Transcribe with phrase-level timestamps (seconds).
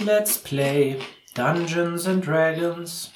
[0.00, 1.00] Let's play
[1.34, 3.12] Dungeons and Dragons.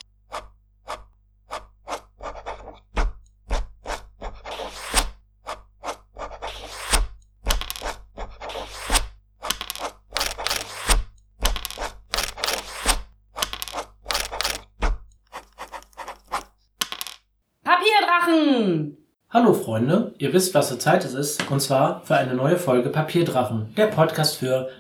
[17.65, 18.99] Papierdrachen!
[19.31, 22.89] Hallo Freunde, ihr wisst, was für Zeit es ist, und zwar für eine neue Folge
[22.89, 24.71] Papierdrachen, der Podcast für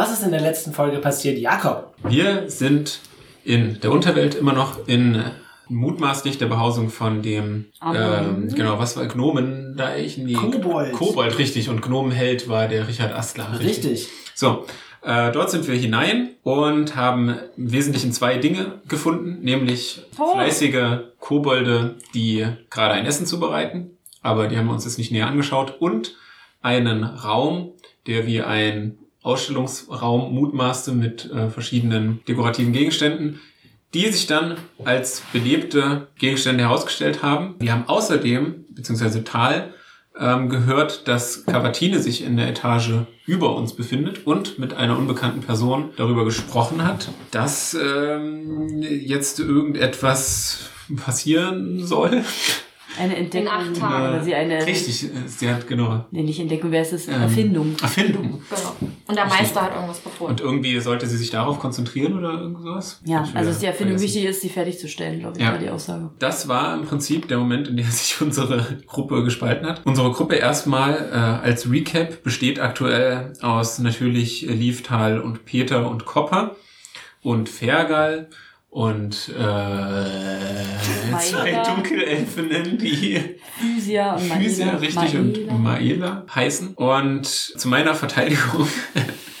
[0.00, 1.92] Was ist in der letzten Folge passiert, Jakob?
[2.08, 3.00] Wir sind
[3.44, 5.22] in der Unterwelt immer noch in
[5.68, 10.16] mutmaßlich der Behausung von dem, ähm, genau, was war Gnomen da ich?
[10.16, 10.94] Nee, Kobold.
[10.94, 11.68] Kobold, richtig.
[11.68, 13.60] Und Gnomenheld war der Richard Astler.
[13.60, 14.08] Richtig.
[14.34, 14.64] So,
[15.02, 20.32] äh, dort sind wir hinein und haben im Wesentlichen zwei Dinge gefunden, nämlich Oh.
[20.32, 25.26] fleißige Kobolde, die gerade ein Essen zubereiten, aber die haben wir uns jetzt nicht näher
[25.26, 26.14] angeschaut, und
[26.62, 27.72] einen Raum,
[28.06, 33.40] der wie ein Ausstellungsraum mutmaßte mit äh, verschiedenen dekorativen Gegenständen,
[33.94, 37.56] die sich dann als belebte Gegenstände herausgestellt haben.
[37.58, 39.74] Wir haben außerdem, beziehungsweise Tal,
[40.18, 42.92] ähm, gehört, dass Cavatine sich in der Etage
[43.26, 50.70] über uns befindet und mit einer unbekannten Person darüber gesprochen hat, dass ähm, jetzt irgendetwas
[50.96, 52.24] passieren soll.
[52.98, 53.46] Eine Entdeckung.
[53.46, 54.08] In acht Tagen.
[54.14, 54.66] Oder sie eine.
[54.66, 57.08] Richtig, sie hat genau Nee, nicht Entdeckung, wer ist es?
[57.08, 57.76] Ähm, Erfindung.
[57.80, 58.42] Erfindung.
[58.50, 58.90] Genau.
[59.06, 60.30] Und der Meister hat irgendwas befohlen.
[60.30, 63.00] Und irgendwie sollte sie sich darauf konzentrieren oder irgend sowas?
[63.04, 64.16] Ja, also dass die Erfindung vergessen.
[64.16, 65.52] wichtig ist, sie fertigzustellen, glaube ich, Ja.
[65.52, 66.10] war die Aussage.
[66.20, 69.82] Das war im Prinzip der Moment, in dem sich unsere Gruppe gespalten hat.
[69.84, 76.54] Unsere Gruppe erstmal äh, als Recap besteht aktuell aus natürlich Lieftal und Peter und Kopper
[77.22, 78.28] und Fergal
[78.70, 79.32] und äh,
[81.18, 81.74] zwei Maela.
[81.74, 83.20] Dunkelelfinnen, die
[83.58, 84.78] Physia und Physia, Maela.
[84.78, 85.58] richtig, und Maela.
[85.58, 86.74] Maela heißen.
[86.74, 88.68] Und zu meiner Verteidigung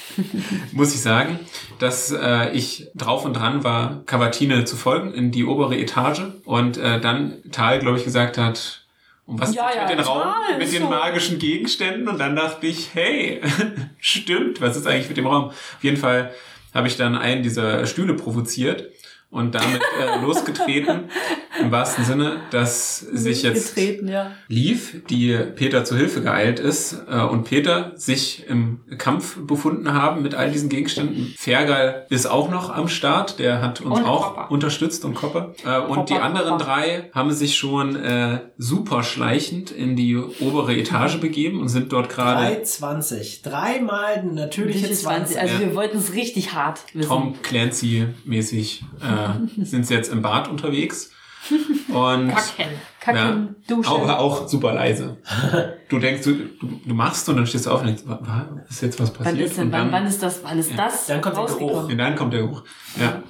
[0.72, 1.38] muss ich sagen,
[1.78, 6.76] dass äh, ich drauf und dran war, Cavatine zu folgen in die obere Etage und
[6.76, 8.84] äh, dann Tal, glaube ich, gesagt hat,
[9.26, 10.24] um was Ja, ja, mit den Raum,
[10.58, 13.40] mit den magischen Gegenständen und dann dachte ich, hey,
[14.00, 15.50] stimmt, was ist eigentlich mit dem Raum?
[15.50, 16.32] Auf jeden Fall
[16.74, 18.90] habe ich dann einen dieser Stühle provoziert
[19.30, 21.04] und damit äh, losgetreten,
[21.60, 24.32] im wahrsten Sinne, dass sich jetzt Getreten, ja.
[24.48, 30.22] lief, die Peter zu Hilfe geeilt ist äh, und Peter sich im Kampf befunden haben
[30.22, 31.34] mit all diesen Gegenständen.
[31.36, 34.50] Fergal ist auch noch am Start, der hat uns Und auch Kopper.
[34.50, 35.54] unterstützt und Kopper.
[35.64, 36.64] Äh, und Kopper, die anderen Kopper.
[36.64, 42.08] drei haben sich schon äh, super schleichend in die obere Etage begeben und sind dort
[42.08, 43.42] gerade 320.
[43.42, 45.00] Dreimal Natürliche 20.
[45.00, 45.40] 20.
[45.40, 45.60] Also ja.
[45.60, 47.08] wir wollten es richtig hart wissen.
[47.08, 49.19] Tom Clancy-mäßig äh,
[49.62, 51.10] sind sie jetzt im Bad unterwegs.
[51.88, 52.66] Und Kacken.
[53.00, 53.90] Kacken, duschen.
[53.90, 55.16] Aber auch super leise.
[55.88, 58.02] Du denkst, du, du, du machst und dann stehst du auf und denkst,
[58.68, 59.36] ist jetzt was passiert?
[59.38, 60.76] Wann ist, denn, und wann, dann, wann ist das, wann ist Ja.
[60.76, 61.60] das Dann kommt der Geruch.
[61.60, 61.90] rausgekommen?
[61.92, 62.62] und dann kommt der Geruch.
[63.00, 63.22] Ja.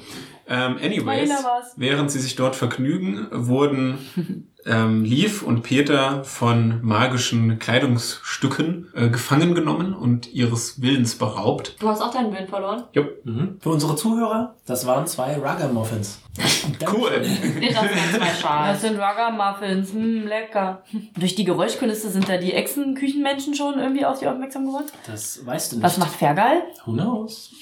[0.48, 1.30] Ähm, anyways,
[1.76, 3.98] während sie sich dort vergnügen, wurden
[4.66, 11.76] ähm, Liv und Peter von magischen Kleidungsstücken äh, gefangen genommen und ihres Willens beraubt.
[11.80, 12.84] Du hast auch deinen Willen verloren?
[12.92, 13.24] Jupp.
[13.24, 13.56] Mhm.
[13.60, 16.20] Für unsere Zuhörer, das waren zwei Rugger-Muffins.
[16.90, 17.10] Cool.
[17.60, 18.78] Nee, das sind zwei Das Schalen.
[18.78, 20.82] sind Rugger-Muffins, hm, lecker.
[21.18, 24.86] Durch die Geräuschkulisse sind da die Echsen-Küchenmenschen schon irgendwie auf die aufmerksam geworden.
[25.06, 25.84] Das weißt du nicht.
[25.84, 26.62] Was macht Fergal?
[26.84, 27.52] Who knows?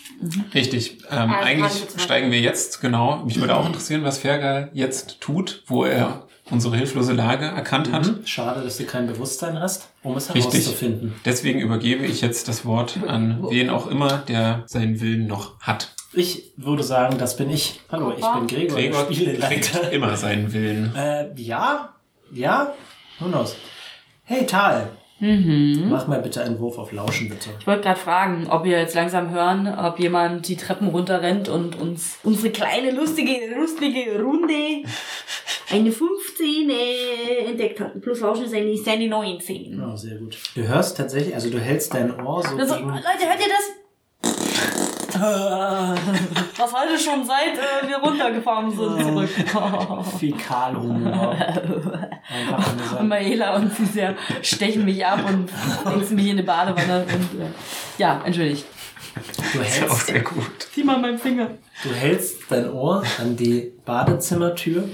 [0.54, 0.98] Richtig.
[1.10, 3.22] Ähm, Also eigentlich steigen wir jetzt, genau.
[3.24, 8.06] Mich würde auch interessieren, was Fergal jetzt tut, wo er unsere hilflose Lage erkannt hat.
[8.06, 8.26] Mhm.
[8.26, 10.54] Schade, dass du kein Bewusstsein hast, um es Richtig.
[10.54, 11.14] herauszufinden.
[11.24, 15.94] Deswegen übergebe ich jetzt das Wort an wen auch immer, der seinen Willen noch hat.
[16.12, 17.80] Ich würde sagen, das bin ich.
[17.90, 19.06] Hallo, ich bin Gregor, Gregor
[19.48, 20.94] kriegt immer seinen Willen.
[20.96, 21.94] Äh, ja?
[22.32, 22.74] Ja?
[23.18, 23.56] Who knows?
[24.24, 25.88] Hey, Tal, Mhm.
[25.90, 27.50] mach mal bitte einen Wurf auf Lauschen, bitte.
[27.58, 31.78] Ich wollte gerade fragen, ob wir jetzt langsam hören, ob jemand die Treppen runterrennt und
[31.80, 34.84] uns unsere kleine lustige, lustige Runde
[35.70, 38.00] eine 15 äh, entdeckt hat.
[38.00, 39.82] Plus Lauschen ist eine, ist eine 19.
[39.82, 40.38] Oh, sehr gut.
[40.54, 42.74] Du hörst tatsächlich, also du hältst dein Ohr so Also.
[42.74, 43.87] Leute, hört ihr das?
[45.14, 49.30] Was heute schon seit äh, wir runtergefahren sind zurück.
[50.18, 51.32] Fäkalhumor.
[51.32, 52.96] Einfach nur so.
[52.98, 55.50] Und Maela und Fusia stechen mich ab und
[55.90, 57.46] längst mich in eine Badewanne und äh,
[57.96, 58.64] ja, entschuldigt.
[59.52, 60.68] Du Ist ja auch hältst, sehr gut.
[60.72, 61.50] Zieh mal meinen Finger.
[61.82, 64.84] du hältst dein Ohr an die Badezimmertür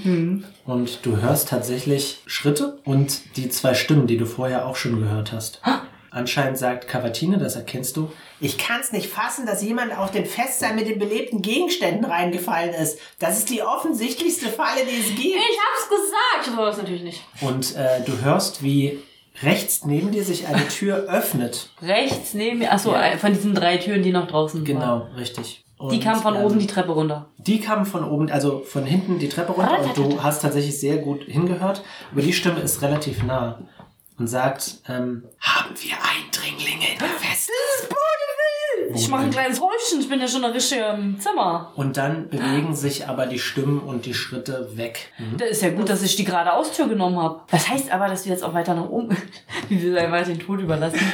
[0.65, 5.31] und du hörst tatsächlich Schritte und die zwei Stimmen, die du vorher auch schon gehört
[5.31, 5.61] hast.
[6.09, 8.11] Anscheinend sagt Cavatine, das erkennst du.
[8.41, 12.99] Ich kann's nicht fassen, dass jemand auf den Festsaal mit den belebten Gegenständen reingefallen ist.
[13.19, 15.19] Das ist die offensichtlichste Falle, die es gibt.
[15.35, 16.47] Ich hab's gesagt.
[16.47, 17.21] Ich weiß natürlich nicht.
[17.41, 18.99] Und äh, du hörst, wie
[19.41, 21.69] rechts neben dir sich eine Tür öffnet.
[21.81, 23.17] Rechts neben mir, achso, Ja.
[23.17, 24.65] von diesen drei Türen, die noch draußen waren.
[24.65, 25.61] Genau, richtig.
[25.77, 27.29] Die Und, kamen von ähm, oben die Treppe runter.
[27.37, 30.97] Die kamen von oben, also von hinten die Treppe runter und du hast tatsächlich sehr
[30.97, 31.83] gut hingehört.
[32.13, 33.59] Aber die Stimme ist relativ nah
[34.17, 37.51] und sagt, ähm, haben wir Eindringlinge in der Feste?
[38.93, 41.71] Ich mache ein kleines Häufchen, ich bin ja schon noch richtig im Zimmer.
[41.75, 45.11] Und dann bewegen sich aber die Stimmen und die Schritte weg.
[45.37, 47.41] Da ist ja gut, dass ich die gerade Austür genommen habe.
[47.51, 49.15] Das heißt aber, dass wir jetzt auch weiter nach oben,
[49.69, 50.99] wie wir einfach den Tod überlassen.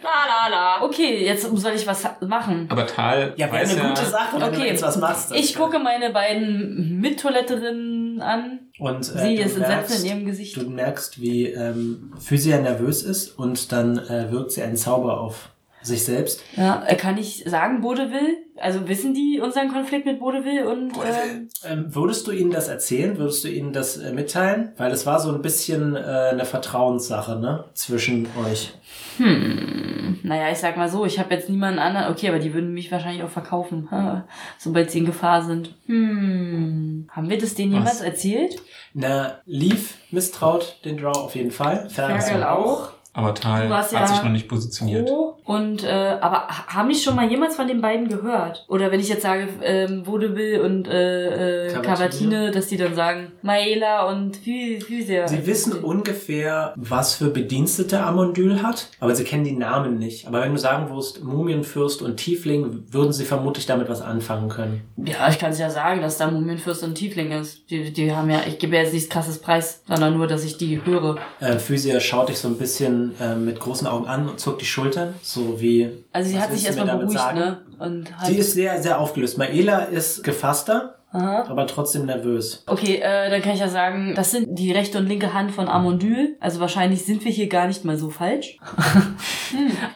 [0.00, 0.84] La la la.
[0.84, 2.66] Okay, jetzt soll ich was machen.
[2.70, 5.32] Aber Tal Ja, wäre eine ja, gute Sache, wenn du Okay, jetzt was machst.
[5.34, 8.60] ich gucke meine beiden Mittoiletterinnen an.
[8.78, 10.56] Und äh, Sie du ist entsetzt merkst- in ihrem Gesicht.
[10.56, 15.50] Du merkst, wie ähm, Physia nervös ist und dann äh, wirkt sie einen Zauber auf
[15.82, 16.42] sich selbst.
[16.56, 18.36] Ja, äh, kann ich sagen, Bodeville?
[18.60, 23.16] Also wissen die unseren Konflikt mit Bodeville und ähm, Ähm, würdest du ihnen das erzählen?
[23.16, 24.72] Würdest du ihnen das äh, mitteilen?
[24.76, 26.00] Weil es war so ein bisschen äh,
[26.32, 27.64] eine Vertrauenssache, ne?
[27.74, 28.74] Zwischen euch.
[29.18, 32.12] hm, naja, ich sag mal so, ich habe jetzt niemanden anderen.
[32.12, 34.26] Okay, aber die würden mich wahrscheinlich auch verkaufen, ha,
[34.58, 35.74] sobald sie in Gefahr sind.
[35.86, 38.56] Hm, haben wir das denen jemals erzählt?
[38.94, 41.88] Na, Leaf misstraut den Draw auf jeden Fall.
[41.90, 42.92] Fergal auch.
[43.18, 45.08] Aber Tal hat ja sich noch nicht positioniert.
[45.10, 45.88] Oh, und äh,
[46.20, 48.64] aber ha- haben die schon mal jemals von den beiden gehört?
[48.68, 52.50] Oder wenn ich jetzt sage, ähm, Vaudeville und äh, äh, Cavatine.
[52.50, 55.26] Dass die dann sagen, Maela und Phy- Physia.
[55.28, 60.26] Sie wissen ungefähr, was für Bedienstete Amondyl hat, aber sie kennen die Namen nicht.
[60.26, 64.82] Aber wenn du sagen würdest, Mumienfürst und Tiefling, würden sie vermutlich damit was anfangen können.
[64.96, 67.70] Ja, ich kann es ja sagen, dass da Mumienfürst und Tiefling ist.
[67.70, 70.56] Die, die haben ja, ich gebe ja jetzt nichts krasses Preis, sondern nur, dass ich
[70.58, 71.16] die höre.
[71.40, 74.66] Äh, Physia schaut dich so ein bisschen äh, mit großen Augen an und zuckt die
[74.66, 75.90] Schultern, so wie...
[76.12, 77.38] Also sie hat sich erstmal beruhigt, sagen?
[77.38, 77.60] ne?
[77.78, 79.38] Und halt, Sie ist sehr, sehr aufgelöst.
[79.38, 81.44] Maela ist gefasster, Aha.
[81.48, 82.64] aber trotzdem nervös.
[82.66, 85.68] Okay, äh, dann kann ich ja sagen, das sind die rechte und linke Hand von
[85.68, 86.36] Amondyl.
[86.40, 88.58] Also wahrscheinlich sind wir hier gar nicht mal so falsch.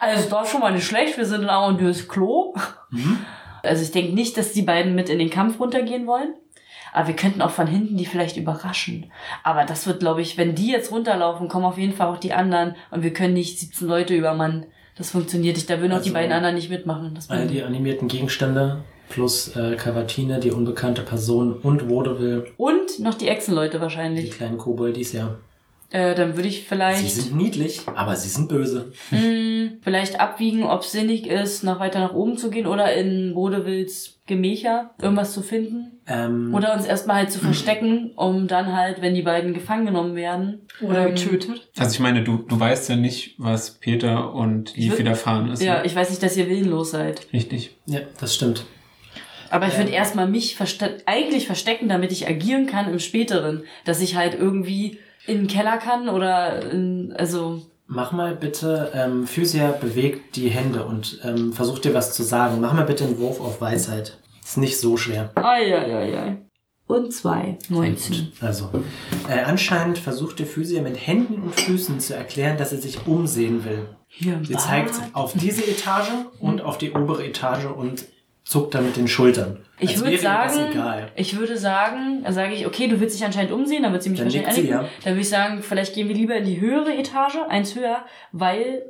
[0.01, 1.19] Also das war schon mal nicht schlecht.
[1.19, 2.55] Wir sind in Amondyls Klo.
[3.63, 6.35] Also ich denke nicht, dass die beiden mit in den Kampf runtergehen wollen.
[6.93, 9.11] Aber wir könnten auch von hinten die vielleicht überraschen.
[9.43, 12.33] Aber das wird, glaube ich, wenn die jetzt runterlaufen, kommen auf jeden Fall auch die
[12.33, 12.77] anderen.
[12.91, 14.67] Und wir können nicht 17 Leute übermannen.
[14.97, 15.71] Das funktioniert nicht.
[15.71, 17.15] Da würden auch die Also, beiden anderen nicht mitmachen.
[17.15, 23.15] Das All die animierten Gegenstände plus äh, Cavatine, die unbekannte Person und Vaudeville, Und noch
[23.15, 24.31] die Echsenleute die wahrscheinlich.
[24.31, 25.37] kleinen Koboldis, ja.
[25.93, 27.11] Äh, dann würde ich Sie vielleicht...
[27.11, 28.93] sind niedlich, aber sie sind böse.
[29.11, 33.35] Hm, vielleicht abwiegen, ob es sinnig ist, noch weiter nach oben zu gehen oder in
[33.35, 36.01] Bodewils Gemächer irgendwas zu finden.
[36.07, 40.15] Ähm, Oder uns erstmal halt zu verstecken, um dann halt, wenn die beiden gefangen genommen
[40.15, 40.63] werden.
[40.81, 41.69] Oder ähm, getötet.
[41.77, 45.63] Also ich meine, du, du weißt ja nicht, was Peter und Liv widerfahren ist.
[45.63, 45.87] Ja, ne?
[45.87, 47.27] ich weiß nicht, dass ihr willenlos seid.
[47.33, 47.77] Richtig.
[47.87, 48.65] ja, das stimmt.
[49.51, 53.65] Aber ich würde erstmal mich verste eigentlich verstecken, damit ich agieren kann im späteren.
[53.85, 57.63] Dass ich halt irgendwie in den Keller kann oder in, also.
[57.87, 62.61] Mach mal bitte, ähm, Physia bewegt die Hände und ähm, versucht dir was zu sagen.
[62.61, 64.19] Mach mal bitte einen Wurf auf Weisheit.
[64.43, 65.31] Ist nicht so schwer.
[65.35, 66.39] Eieiei.
[66.87, 67.59] Und zwei.
[67.69, 68.33] 19.
[68.41, 68.71] Also,
[69.29, 73.65] äh, anscheinend versucht dir Physia mit Händen und Füßen zu erklären, dass sie sich umsehen
[73.65, 73.89] will.
[74.09, 78.05] Hier Sie zeigt auf diese Etage und auf die obere Etage und
[78.45, 79.59] zuckt dann mit den Schultern.
[79.79, 81.11] Ich würde sagen, egal.
[81.17, 84.11] ich würde sagen, dann sage ich, okay, du willst dich anscheinend umsehen, dann wird sie
[84.11, 84.89] mich Dann wahrscheinlich sie, ja.
[85.03, 88.85] Dann würde ich sagen, vielleicht gehen wir lieber in die höhere Etage, eins höher, weil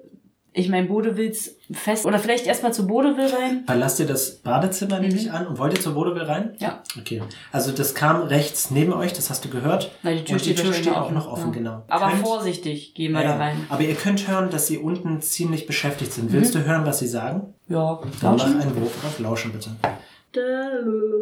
[0.55, 3.63] ich mein Bodewils fest, oder vielleicht erstmal zu Bodewil rein.
[3.67, 6.51] Verlasst ihr das Badezimmer, nehme ich an, und wollt ihr zur Vaudeville rein?
[6.53, 6.57] Mhm.
[6.59, 6.83] Ja.
[7.01, 7.23] Okay.
[7.53, 9.91] Also das kam rechts neben euch, das hast du gehört.
[10.03, 11.59] Na, die Tür und die steht Tür steht auch noch offen, ja.
[11.59, 11.83] genau.
[11.89, 13.57] Aber Könnt- vorsichtig gehen wir Ja, da rein.
[13.71, 16.33] Aber ihr könnt hören, dass sie unten ziemlich beschäftigt sind.
[16.33, 17.55] Willst du hören, was sie sagen?
[17.69, 18.01] Ja.
[18.21, 19.71] Dann mach einen Wurf auf Lauschen, bitte.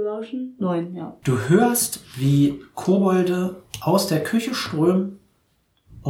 [0.05, 0.57] Lauschen?
[0.59, 1.17] Neun, ja.
[1.25, 5.20] Du hörst, wie Kobolde aus der Küche strömen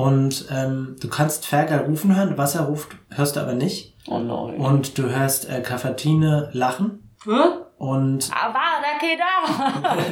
[0.06, 2.34] und ähm, du kannst Fergal rufen hören.
[2.36, 3.94] Was er ruft, hörst du aber nicht.
[4.08, 4.56] Oh nein.
[4.56, 7.30] Und du hörst äh, Kafatine lachen Hä?
[7.78, 9.94] und Avada Kedavra!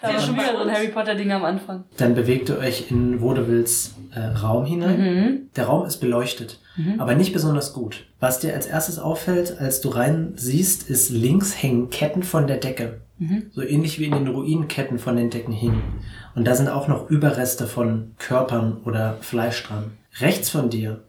[0.00, 1.84] Das ist ja schon wieder so ein Harry Potter Ding am Anfang.
[1.96, 5.00] dann bewegt ihr euch in Vaudevils äh, Raum hinein.
[5.00, 5.50] Mhm.
[5.56, 6.58] Der Raum ist beleuchtet,
[6.98, 8.06] aber nicht besonders gut.
[8.18, 12.56] Was dir als erstes auffällt, als du rein siehst, ist links hängen Ketten von der
[12.58, 13.00] Decke.
[13.54, 15.82] So ähnlich wie in den Ruinenketten von den Decken hingen.
[16.34, 19.92] Und da sind auch noch Überreste von Körpern oder Fleisch dran.
[20.18, 21.04] Rechts von dir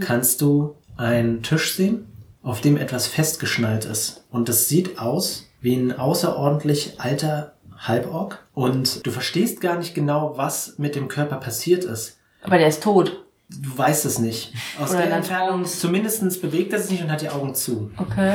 [0.00, 2.06] kannst du einen Tisch sehen,
[2.42, 4.24] auf dem etwas festgeschnallt ist.
[4.30, 8.44] Und das sieht aus wie ein außerordentlich alter Halborg.
[8.52, 12.18] Und du verstehst gar nicht genau, was mit dem Körper passiert ist.
[12.42, 13.23] Aber der ist tot.
[13.62, 14.52] Du weißt es nicht.
[14.80, 17.90] Aus Oder der Entfernung, zumindest bewegt er sich nicht und hat die Augen zu.
[17.96, 18.34] Okay.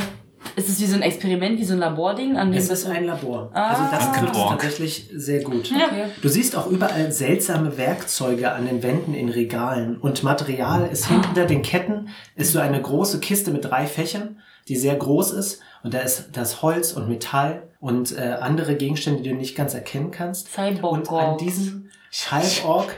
[0.56, 3.06] Ist es wie so ein Experiment, wie so ein Labording, an dem Es ist ein
[3.06, 3.52] Labor.
[3.54, 3.72] Ah.
[3.72, 5.72] Also das trifft es tatsächlich sehr gut.
[5.72, 6.06] Okay.
[6.22, 9.98] Du siehst auch überall seltsame Werkzeuge an den Wänden in Regalen.
[9.98, 14.76] Und Material ist hinter den Ketten, ist so eine große Kiste mit drei Fächern, die
[14.76, 15.62] sehr groß ist.
[15.84, 19.74] Und da ist das Holz und Metall und äh, andere Gegenstände, die du nicht ganz
[19.74, 20.52] erkennen kannst.
[20.54, 20.94] Cyborg.
[20.94, 22.96] Und an diesem Halborg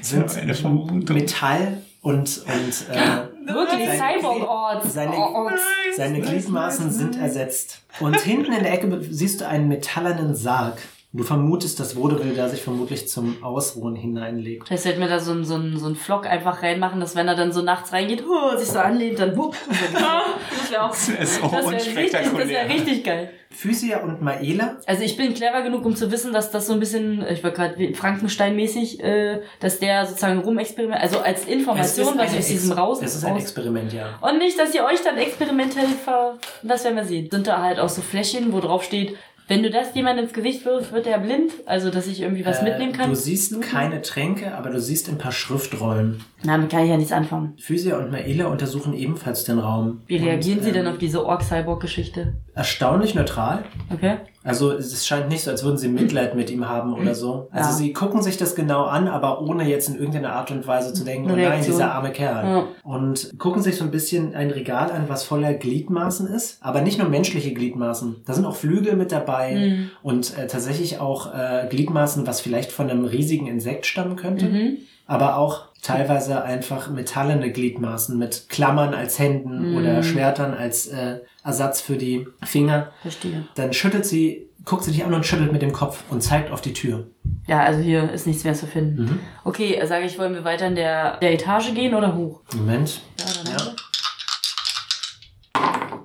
[0.00, 1.10] sind.
[1.10, 4.94] Metall und, und äh, Wirklich, Seine- Cyborg-Orts.
[4.94, 5.62] seine, Orts.
[5.96, 7.82] seine Gliedmaßen sind ersetzt.
[8.00, 10.78] Und hinten in der Ecke siehst du einen metallenen Sarg.
[11.16, 14.66] Du vermutest, dass Vaudeville da sich vermutlich zum Ausruhen hineinlegt.
[14.66, 17.28] Vielleicht sollten wir da so einen so einen- so einen Flock einfach reinmachen, dass wenn
[17.28, 19.54] er dann so nachts reingeht, oh, sich so anlehnt, dann wupp.
[19.68, 20.90] Das wäre auch.
[20.94, 23.30] Das ist so Das wäre richtig, das wär richtig geil.
[23.50, 26.80] Physia und Maela, Also ich bin clever genug, um zu wissen, dass das so ein
[26.80, 32.38] bisschen, ich war gerade Frankenstein-mäßig, äh, dass der sozusagen rumexperimentiert, also als Information, was ein
[32.38, 34.18] aus diesem raus Es ist ein Experiment, ja.
[34.20, 36.38] Und nicht, dass ihr euch dann experimentell ver...
[36.64, 37.28] Das werden wir sehen.
[37.30, 39.16] Sind da halt auch so Fläschchen, wo drauf steht,
[39.48, 41.52] wenn du das jemand ins Gesicht wirfst, wird er blind.
[41.66, 43.10] Also, dass ich irgendwie was Äh, mitnehmen kann.
[43.10, 46.22] Du siehst keine Tränke, aber du siehst ein paar Schriftrollen.
[46.44, 47.54] Damit kann ich ja nichts anfangen.
[47.58, 50.02] Physia und Maela untersuchen ebenfalls den Raum.
[50.06, 52.34] Wie reagieren und, sie denn ähm, auf diese Ork-Cyborg-Geschichte?
[52.54, 53.64] Erstaunlich neutral.
[53.92, 54.16] Okay.
[54.42, 57.48] Also es scheint nicht so, als würden sie Mitleid mit ihm haben oder so.
[57.50, 57.74] Also Ja.
[57.74, 61.02] sie gucken sich das genau an, aber ohne jetzt in irgendeiner Art und Weise zu
[61.02, 62.44] denken, oh nein, dieser arme Kerl.
[62.46, 62.64] Ja.
[62.82, 66.58] Und gucken sich so ein bisschen ein Regal an, was voller Gliedmaßen ist.
[66.60, 68.16] Aber nicht nur menschliche Gliedmaßen.
[68.26, 69.90] Da sind auch Flügel mit dabei Mhm.
[70.02, 74.46] und äh, tatsächlich auch äh, Gliedmaßen, was vielleicht von einem riesigen Insekt stammen könnte.
[74.46, 74.76] Mhm.
[75.06, 79.76] Aber auch teilweise einfach metallene Gliedmaßen mit Klammern als Händen Mhm.
[79.76, 82.90] oder Schwertern als äh, Ersatz für die Finger.
[83.02, 83.44] Verstehe.
[83.54, 86.60] Dann schüttelt sie, guckt sie dich an und schüttelt mit dem Kopf und zeigt auf
[86.62, 87.06] die Tür.
[87.46, 89.02] Ja, also hier ist nichts mehr zu finden.
[89.04, 89.20] Mhm.
[89.44, 92.40] Okay, sage ich, wollen wir weiter in der, der Etage gehen oder hoch?
[92.54, 93.02] Moment.
[93.20, 93.74] Ja, dann Ja.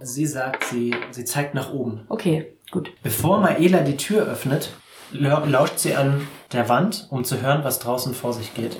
[0.01, 2.01] Sie sagt, sie, sie zeigt nach oben.
[2.09, 2.91] Okay, gut.
[3.03, 4.71] Bevor Maela die Tür öffnet,
[5.11, 8.77] lau- lauscht sie an der Wand, um zu hören, was draußen vor sich geht.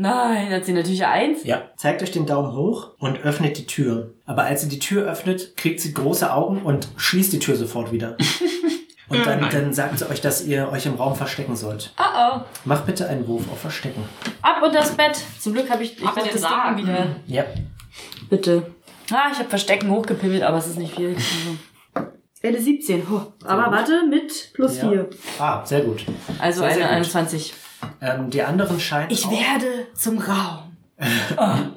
[0.00, 1.44] Nein, hat sie natürlich eins.
[1.44, 4.14] Ja, zeigt euch den Daumen hoch und öffnet die Tür.
[4.24, 7.92] Aber als sie die Tür öffnet, kriegt sie große Augen und schließt die Tür sofort
[7.92, 8.16] wieder.
[9.10, 11.92] Und dann, dann sagt sie euch, dass ihr euch im Raum verstecken sollt.
[11.98, 12.02] Oh
[12.36, 12.40] oh.
[12.64, 14.04] Macht bitte einen Wurf auf Verstecken.
[14.40, 15.18] Ab und das Bett.
[15.40, 16.30] Zum Glück habe ich, ich Ab das.
[16.30, 17.06] Ding wieder.
[17.26, 17.44] Ja.
[18.28, 18.70] Bitte.
[19.10, 21.16] Ah, ich habe Verstecken hochgepimmelt, aber es ist nicht viel.
[21.16, 22.06] Also.
[22.40, 23.02] Welle 17.
[23.10, 23.32] Oh.
[23.44, 24.88] Aber warte, mit plus Ja.
[24.90, 25.10] 4.
[25.40, 26.06] Ah, sehr gut.
[26.38, 27.12] Also Sehr, sehr eine gut.
[27.16, 27.52] 21.
[28.00, 29.10] Ähm, die anderen scheinen.
[29.10, 30.64] Ich werde zum Raum.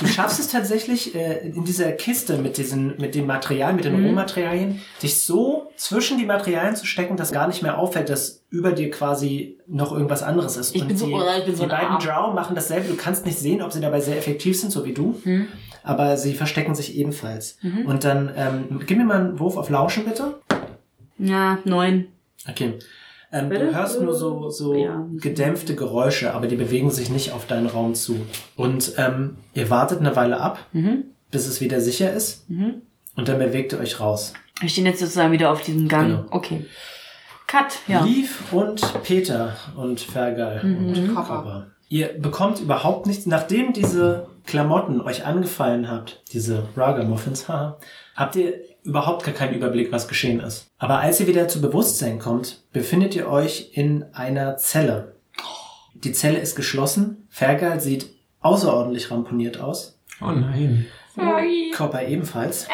[0.00, 3.98] Du schaffst es tatsächlich äh, in dieser Kiste mit diesen, mit dem Material, mit den
[4.00, 4.06] Mhm.
[4.06, 8.72] Rohmaterialien, dich so zwischen die Materialien zu stecken, dass gar nicht mehr auffällt, dass über
[8.72, 10.74] dir quasi noch irgendwas anderes ist.
[10.74, 11.98] Ich bin so- die, oh, ich bin so die beiden.
[11.98, 12.88] Drow machen dasselbe.
[12.88, 15.16] Du kannst nicht sehen, ob sie dabei sehr effektiv sind, so wie du.
[15.24, 15.48] Hm?
[15.82, 17.58] Aber sie verstecken sich ebenfalls.
[17.62, 17.86] Mhm.
[17.86, 20.38] Und dann, ähm, gib mir mal einen Wurf auf Lauschen, bitte.
[21.18, 22.06] Ja, 9.
[22.48, 22.74] Okay.
[23.30, 25.06] Ähm, du hörst nur so, so Ja.
[25.16, 28.16] gedämpfte Geräusche, aber die bewegen sich nicht auf deinen Raum zu.
[28.56, 31.04] Und ähm, ihr wartet eine Weile ab, Mhm.
[31.30, 32.48] bis es wieder sicher ist.
[32.48, 32.82] Mhm.
[33.16, 34.32] Und dann bewegt ihr euch raus.
[34.60, 36.06] Wir stehen jetzt sozusagen wieder auf diesem Gang.
[36.08, 36.24] Genau.
[36.30, 36.64] Okay.
[37.46, 38.02] Cut, ja.
[38.04, 40.88] Liv und Peter und Fergal Mhm.
[40.88, 41.66] und Koffer.
[41.88, 47.78] Ihr bekommt überhaupt nichts, nachdem diese Klamotten euch angefallen habt, diese Raga-Muffins, haha,
[48.16, 50.66] habt ihr überhaupt gar keinen Überblick, was geschehen ist.
[50.78, 55.16] Aber als ihr wieder zu Bewusstsein kommt, befindet ihr euch in einer Zelle.
[55.94, 57.26] Die Zelle ist geschlossen.
[57.28, 58.06] Fergal sieht
[58.40, 59.98] außerordentlich ramponiert aus.
[60.20, 60.86] Oh nein.
[61.14, 61.72] Sorry.
[61.76, 62.68] Kopper ebenfalls.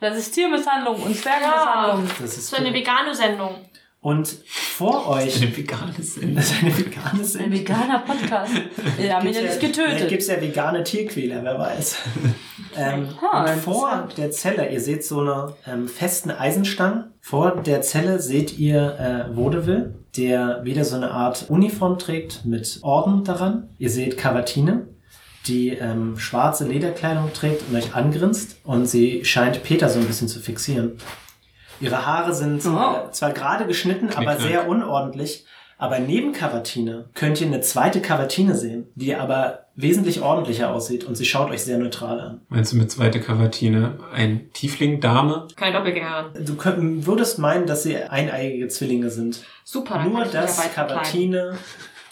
[0.00, 2.08] Das ist Tiermisshandlung und Zwergenmisshandlung.
[2.20, 3.54] Das ist So eine vegane Sendung.
[4.02, 6.34] Und vor euch Eine vegane Sinn.
[6.34, 7.52] das ist eine vegane Ein Sendung.
[7.52, 8.52] veganer Podcast.
[8.98, 10.08] Wir haben ihn ja nicht Vielleicht getötet.
[10.08, 11.96] gibt es ja vegane Tierquäler, wer weiß.
[12.76, 17.12] ähm, Ah, und vor der Zelle, ihr seht so eine ähm, festen Eisenstangen.
[17.20, 18.98] Vor der Zelle seht ihr
[19.30, 23.68] äh, Vaudeville, der wieder so eine Art Uniform trägt mit Orden daran.
[23.78, 24.88] Ihr seht Cavatine,
[25.46, 28.56] die ähm, schwarze Lederkleidung trägt und euch angrinst.
[28.64, 30.98] Und sie scheint Peter so ein bisschen zu fixieren.
[31.82, 33.06] Ihre Haare sind Oh.
[33.08, 34.40] äh, zwar gerade geschnitten, aber Knickknack.
[34.40, 35.44] sehr unordentlich.
[35.78, 41.16] Aber neben Cavatine könnt ihr eine zweite Cavatine sehen, die aber wesentlich ordentlicher aussieht und
[41.16, 42.40] sie schaut euch sehr neutral an.
[42.50, 45.48] Meinst du mit zweite Kavatine ein Tiefling-Dame?
[45.56, 46.44] Keine Doppelgängerin.
[46.46, 49.42] Du könnt, würdest meinen, dass sie eineiige Zwillinge sind.
[49.64, 50.60] Super, Nur, dass.
[50.72, 51.56] Cavatine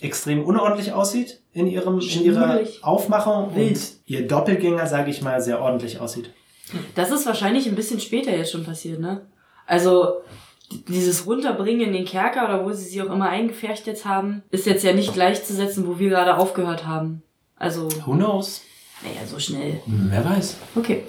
[0.00, 2.60] extrem unordentlich aussieht in, ihrem, in ihrer.
[2.82, 3.70] Aufmachung Wild.
[3.76, 6.30] und ihr Doppelgänger, sage ich mal, sehr ordentlich aussieht.
[6.96, 9.20] Das ist wahrscheinlich ein bisschen später jetzt schon passiert, ne?
[9.70, 10.14] Also,
[10.88, 14.66] dieses Runterbringen in den Kerker oder wo sie sie auch immer eingefärcht jetzt haben, ist
[14.66, 17.22] jetzt ja nicht gleichzusetzen, wo wir gerade aufgehört haben.
[17.56, 18.62] Also, Who knows?
[19.02, 19.80] naja, so schnell.
[19.86, 20.56] Wer weiß.
[20.76, 21.04] Okay.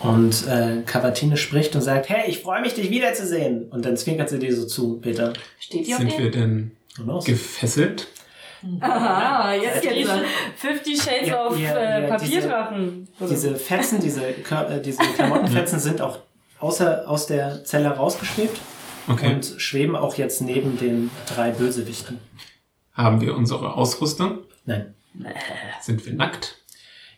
[0.00, 3.68] Und äh, Cavatine spricht und sagt, hey, ich freue mich, dich wiederzusehen.
[3.70, 5.32] Und dann zwinkert sie dir so zu, Peter.
[5.58, 6.70] Steht die auf Sind wir denn
[7.24, 8.06] gefesselt?
[8.80, 10.10] Aha, jetzt Ja, geht's.
[10.10, 10.24] diese-
[10.56, 13.08] 50 Shades Ja, of ja, äh, ja, Papierdrachen.
[13.30, 16.18] Diese Fetzen, diese, äh, diese Klamottenfetzen sind auch
[16.60, 18.58] außer, aus der Zelle rausgeschwebt
[19.08, 19.32] Okay.
[19.34, 22.18] und schweben auch jetzt neben den drei Bösewichten.
[22.92, 24.40] Haben wir unsere Ausrüstung?
[24.66, 24.94] Nein,
[25.80, 26.56] Sind wir nackt?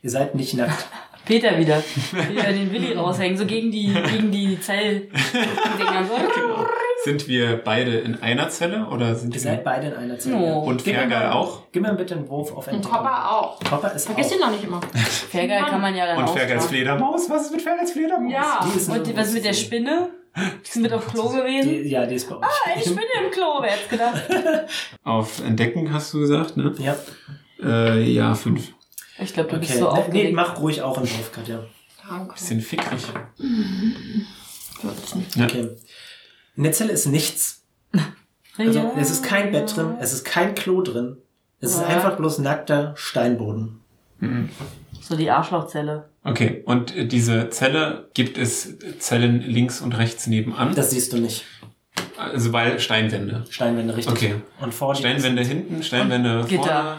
[0.03, 0.87] ihr seid nicht nackt.
[1.25, 1.83] Peter wieder.
[2.29, 5.11] Wieder den Willi raushängen, so gegen die, gegen die Zell-Dinger.
[6.09, 6.67] So.
[7.05, 9.41] Sind wir beide in einer Zelle oder sind Ihr wir...
[9.41, 10.37] seid beide in einer Zelle.
[10.37, 10.61] Oh.
[10.65, 11.63] Und Gib mir Fergal mal- auch?
[11.73, 12.99] Gib mir bitte einen Wurf auf Und Entdeckung.
[12.99, 13.61] Copper auch.
[13.61, 14.31] Copper ist Vergiss auch.
[14.33, 14.81] den doch nicht immer.
[15.31, 16.69] Fergal kann man ja dann Und Fergals ausstrafen.
[16.69, 17.31] Fledermaus?
[17.31, 18.33] Was ist mit Fergals Fledermaus?
[18.33, 18.61] Ja.
[18.73, 20.11] Die ist Und die- was mit der Spinne?
[20.37, 21.71] Die sind mit auf Klo gewesen?
[21.71, 22.43] Die, ja, die ist bei euch.
[22.45, 24.23] Ah, eine Spinne im Klo, wer hätte gedacht?
[25.03, 26.73] Auf Entdecken hast du gesagt, ne?
[26.79, 26.95] Ja,
[27.61, 28.69] Äh, ja, fünf.
[29.19, 29.81] Ich glaube, du bist okay.
[29.81, 30.35] so nee, aufgeregt.
[30.35, 31.65] mach ruhig auch einen Wurf, Katja.
[32.09, 32.33] Danke.
[32.35, 33.01] Bisschen fickrig.
[34.81, 35.27] 14.
[35.37, 35.45] Ja.
[35.47, 35.69] Okay.
[36.61, 37.63] In der Zelle ist nichts.
[38.59, 38.93] Also Ja.
[38.99, 41.17] es ist kein Bett drin, es ist kein Klo drin.
[41.61, 41.87] Es ist Ja.
[41.87, 43.81] einfach bloß nackter Steinboden.
[45.01, 46.11] So die Arschlochzelle.
[46.23, 50.75] Okay, und äh, diese Zelle gibt es Zellen links und rechts nebenan.
[50.75, 51.47] Das siehst du nicht.
[52.19, 53.45] Also weil Steinwände.
[53.49, 54.13] Steinwände, richtig.
[54.15, 54.35] Okay.
[54.61, 56.99] Und vor dir Steinwände hinten, Steinwände Gitter.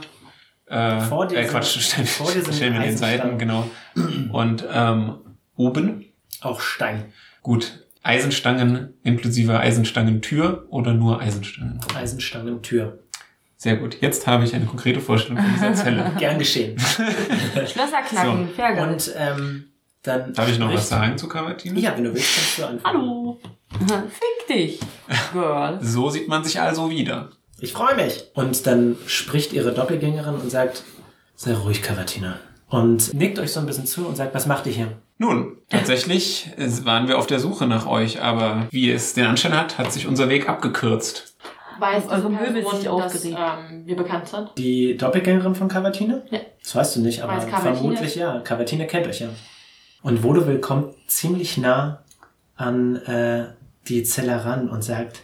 [0.65, 0.97] vorne.
[0.97, 3.69] Äh, Vor dir äh, Quatsch, Stein, vor dir sind Steinwände den Seiten, genau.
[4.31, 5.17] Und ähm,
[5.57, 7.13] oben, ist auch Stein.
[7.43, 11.79] gut, Eisenstangen inklusive Eisenstangentür oder nur Eisenstangen.
[11.95, 12.99] Eisenstangen, Tür.
[13.57, 13.97] Sehr gut.
[14.01, 16.11] Jetzt habe ich eine konkrete Vorstellung von dieser Zelle.
[16.19, 16.79] Gern geschehen.
[16.79, 18.53] Schlösser knacken, So.
[18.55, 18.91] Fergal.
[18.91, 19.65] Und ähm,
[20.01, 20.33] dann.
[20.33, 21.79] Darf ich noch was sagen zu Cavatine?
[21.79, 22.97] Ja, wenn du willst, kannst du anfangen.
[22.97, 23.39] Hallo.
[24.09, 24.79] Fick dich,
[25.31, 25.77] Girl.
[25.81, 27.29] So sieht man sich also wieder.
[27.59, 28.23] Ich freue mich.
[28.33, 30.83] Und dann spricht ihre Doppelgängerin und sagt,
[31.35, 32.39] sei ruhig, Cavatina.
[32.67, 34.97] Und nickt euch so ein bisschen zu und sagt, was macht ihr hier?
[35.21, 39.55] Nun, tatsächlich äh, waren wir auf der Suche nach euch, aber wie es den Anschein
[39.55, 41.35] hat, hat sich unser Weg abgekürzt.
[41.77, 43.37] Weiß Eure Möbel sich dass aufgeregt.
[43.39, 44.49] ähm, wir bekannt sind?
[44.57, 46.23] Die Doppelgängerin von Cavatine?
[46.31, 46.39] Ja.
[46.63, 48.39] Das weißt du nicht, aber Weiß vermutlich ja.
[48.39, 49.29] Cavatine kennt euch ja.
[50.01, 52.01] Und Vaudeville kommt ziemlich nah
[52.55, 53.49] an äh,
[53.89, 55.21] die Zelle ran und sagt,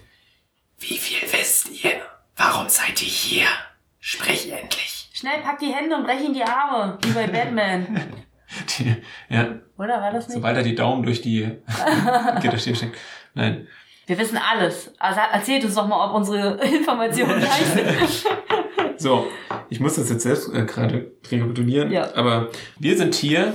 [0.77, 1.93] wie viel wisst ihr?
[2.35, 3.47] Warum seid ihr hier?
[3.99, 5.09] Sprich endlich.
[5.11, 7.99] Schnell pack die Hände und brech ihn die Arme, wie bei Batman.
[8.79, 8.95] Die,
[9.29, 10.35] ja, Oder war das nicht?
[10.35, 11.49] sobald er die Daumen durch die
[12.41, 12.97] Gitterstäbe steckt.
[13.33, 13.67] Nein.
[14.05, 14.93] Wir wissen alles.
[14.99, 18.25] Also erzählt uns doch mal, ob unsere Informationen gleich sind.
[18.97, 19.27] So,
[19.69, 21.91] ich muss das jetzt selbst äh, gerade rekapitulieren.
[21.91, 22.15] Ja.
[22.15, 23.53] Aber wir sind hier,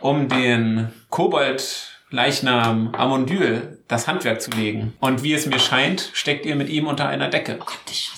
[0.00, 4.94] um den Kobold-Leichnam Amondyl das Handwerk zu legen.
[5.00, 7.58] Und wie es mir scheint, steckt ihr mit ihm unter einer Decke.
[7.60, 8.10] Oh Gott, ich.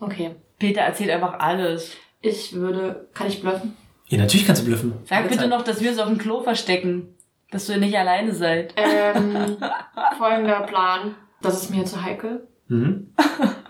[0.00, 0.34] Okay.
[0.58, 1.96] Peter erzählt einfach alles.
[2.20, 3.08] Ich würde.
[3.14, 3.76] Kann ich bluffen?
[4.08, 4.94] Ja, natürlich kannst du bluffen.
[5.04, 7.14] Sag bitte noch, dass wir uns auf dem Klo verstecken.
[7.50, 8.74] Dass ihr nicht alleine seid.
[8.76, 9.56] Ähm,
[10.18, 11.14] folgender Plan.
[11.40, 12.46] Das ist mir zu heikel.
[12.68, 13.14] Mhm.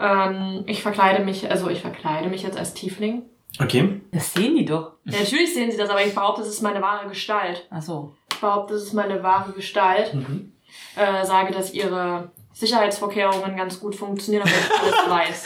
[0.00, 3.22] Ähm, ich verkleide mich, also ich verkleide mich jetzt als Tiefling.
[3.60, 4.00] Okay.
[4.12, 4.92] Das sehen die doch.
[5.04, 7.66] Ja, natürlich sehen sie das, aber ich behaupte, es ist meine wahre Gestalt.
[7.70, 8.14] Ach so.
[8.32, 10.14] Ich behaupte, es ist meine wahre Gestalt.
[10.14, 10.52] Mhm.
[10.96, 15.44] Äh, sage, dass ihre Sicherheitsvorkehrungen ganz gut funktionieren, aber ich alles weiß.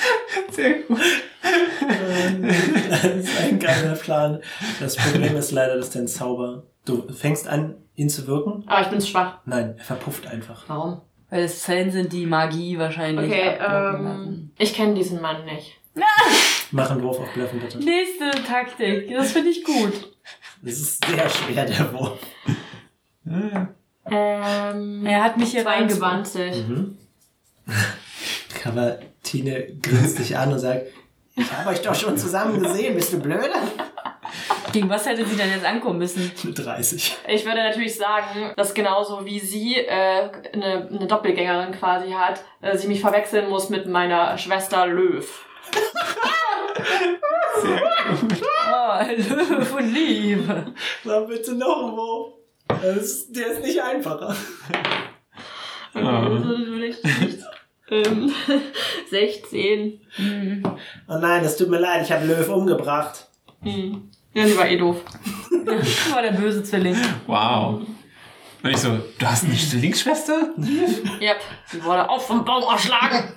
[0.50, 0.98] Sehr gut.
[2.90, 4.40] das ist ein geiler Plan.
[4.80, 6.62] Das Problem ist leider, dass dein Zauber.
[6.86, 8.64] Du fängst an, ihn zu wirken.
[8.66, 9.38] Aber ich bin zu schwach.
[9.44, 10.64] Nein, er verpufft einfach.
[10.68, 11.02] Warum?
[11.28, 14.52] Weil es Zellen sind, die Magie wahrscheinlich Okay, ähm, lassen.
[14.58, 15.78] ich kenne diesen Mann nicht.
[16.70, 17.78] Mach einen Wurf auf Bluffen, bitte.
[17.78, 19.10] Nächste Taktik.
[19.14, 19.92] Das finde ich gut.
[20.62, 22.18] Das ist sehr schwer, der Wurf.
[24.10, 26.26] Ähm, Er hat mich hier reingebannt.
[26.26, 26.68] 22.
[26.68, 26.98] Mhm.
[28.62, 30.86] Cavatine grinst dich an und sagt,
[31.34, 33.50] ich habe euch doch schon zusammen gesehen, bist du blöde?
[34.72, 36.30] Gegen was hätte sie denn jetzt ankommen müssen?
[36.44, 37.16] Mit 30.
[37.28, 42.76] Ich würde natürlich sagen, dass genauso wie sie äh, eine, eine Doppelgängerin quasi hat, äh,
[42.76, 45.46] sie mich verwechseln muss mit meiner Schwester Löw.
[48.74, 50.72] Oh, Löwe von Liebe.
[51.04, 52.34] Sag bitte noch einen Wurf.
[53.30, 54.34] Der ist nicht einfacher.
[56.80, 56.98] Nicht.
[57.90, 58.32] ähm,
[59.10, 60.00] 16.
[60.16, 60.62] Hm.
[61.08, 63.26] Oh nein, es tut mir leid, ich habe Löw umgebracht.
[63.62, 64.10] Hm.
[64.34, 65.02] Ja, sie war eh doof.
[65.66, 66.96] Das war der böse Zwilling.
[67.26, 67.82] Wow.
[68.62, 70.54] Und ich so, du hast eine Zwillingsschwester?
[71.20, 73.34] Yep, sie wurde auch vom Baum erschlagen.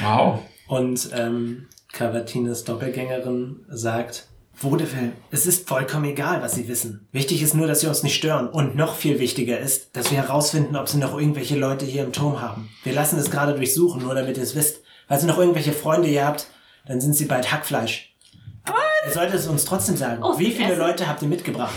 [0.00, 0.40] Wow.
[0.66, 4.26] Und ähm, Cavatines Doppelgängerin sagt,
[4.60, 7.06] Vaudeville, es ist vollkommen egal, was sie wissen.
[7.12, 8.48] Wichtig ist nur, dass sie uns nicht stören.
[8.48, 12.12] Und noch viel wichtiger ist, dass wir herausfinden, ob sie noch irgendwelche Leute hier im
[12.12, 12.68] Turm haben.
[12.82, 14.82] Wir lassen es gerade durchsuchen, nur damit ihr es wisst.
[15.06, 16.48] Falls ihr noch irgendwelche Freunde hier habt,
[16.86, 18.14] dann sind sie bald Hackfleisch.
[19.06, 20.22] Ihr solltet es uns trotzdem sagen.
[20.22, 20.78] Oh, Wie viele Essen?
[20.80, 21.74] Leute habt ihr mitgebracht?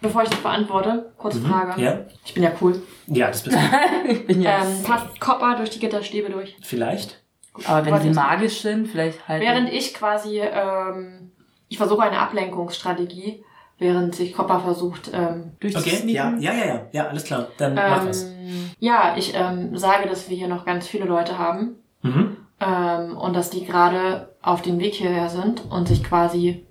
[0.00, 1.72] bevor ich das beantworte, kurze Frage.
[1.78, 1.84] Mhm.
[1.84, 2.00] Ja?
[2.24, 2.80] Ich bin ja cool.
[3.06, 3.60] Ja, das bist du.
[4.10, 4.64] Ich bin ja.
[4.64, 6.56] Ähm, passt Copper durch die Gitterstäbe durch?
[6.62, 7.22] Vielleicht.
[7.64, 9.42] aber wenn Warte, sie magisch sind, vielleicht halt.
[9.42, 11.32] Während ich quasi, ähm,
[11.68, 13.44] ich versuche eine Ablenkungsstrategie,
[13.78, 16.80] während sich Copper versucht, ähm, durch Okay, ja, ja, ja, ja.
[16.92, 17.48] Ja, alles klar.
[17.58, 18.24] Dann mach was.
[18.24, 22.36] ähm, ja, ich ähm, sage, dass wir hier noch ganz viele Leute haben Mhm.
[22.60, 26.64] ähm, und dass die gerade auf dem Weg hierher sind und sich quasi,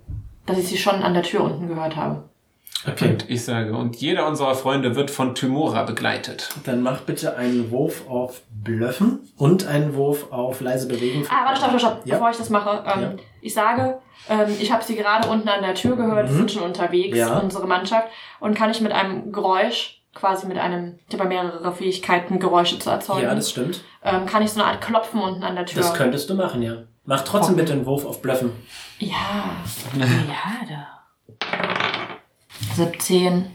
[0.46, 2.24] dass ich sie schon an der Tür unten gehört habe.
[2.86, 3.10] Okay.
[3.10, 6.48] Und ich sage, und jeder unserer Freunde wird von Tymora begleitet.
[6.64, 11.26] Dann mach bitte einen Wurf auf Blöffen und einen Wurf auf leise Bewegen.
[11.28, 12.14] Ah, warte, stopp, stopp, stopp, Ja.
[12.14, 12.84] bevor ich das mache.
[12.86, 13.12] Ähm, Ja.
[13.40, 13.98] Ich sage,
[14.28, 16.36] ähm, ich habe sie gerade unten an der Tür gehört, Mhm.
[16.36, 17.38] sind schon unterwegs, Ja.
[17.38, 18.08] unsere Mannschaft.
[18.40, 22.90] Und kann ich mit einem Geräusch, quasi mit einem, ich habe mehrere Fähigkeiten, Geräusche zu
[22.90, 23.84] erzeugen, Ja, das stimmt.
[24.02, 25.82] ähm, kann ich so eine Art Klopfen unten an der Tür.
[25.82, 26.74] Das könntest du machen, ja.
[27.04, 27.62] Mach trotzdem Okay.
[27.62, 28.52] bitte einen Wurf auf Blöffen.
[28.98, 29.14] ja,
[29.96, 30.86] Ja, da.
[32.74, 33.46] 17.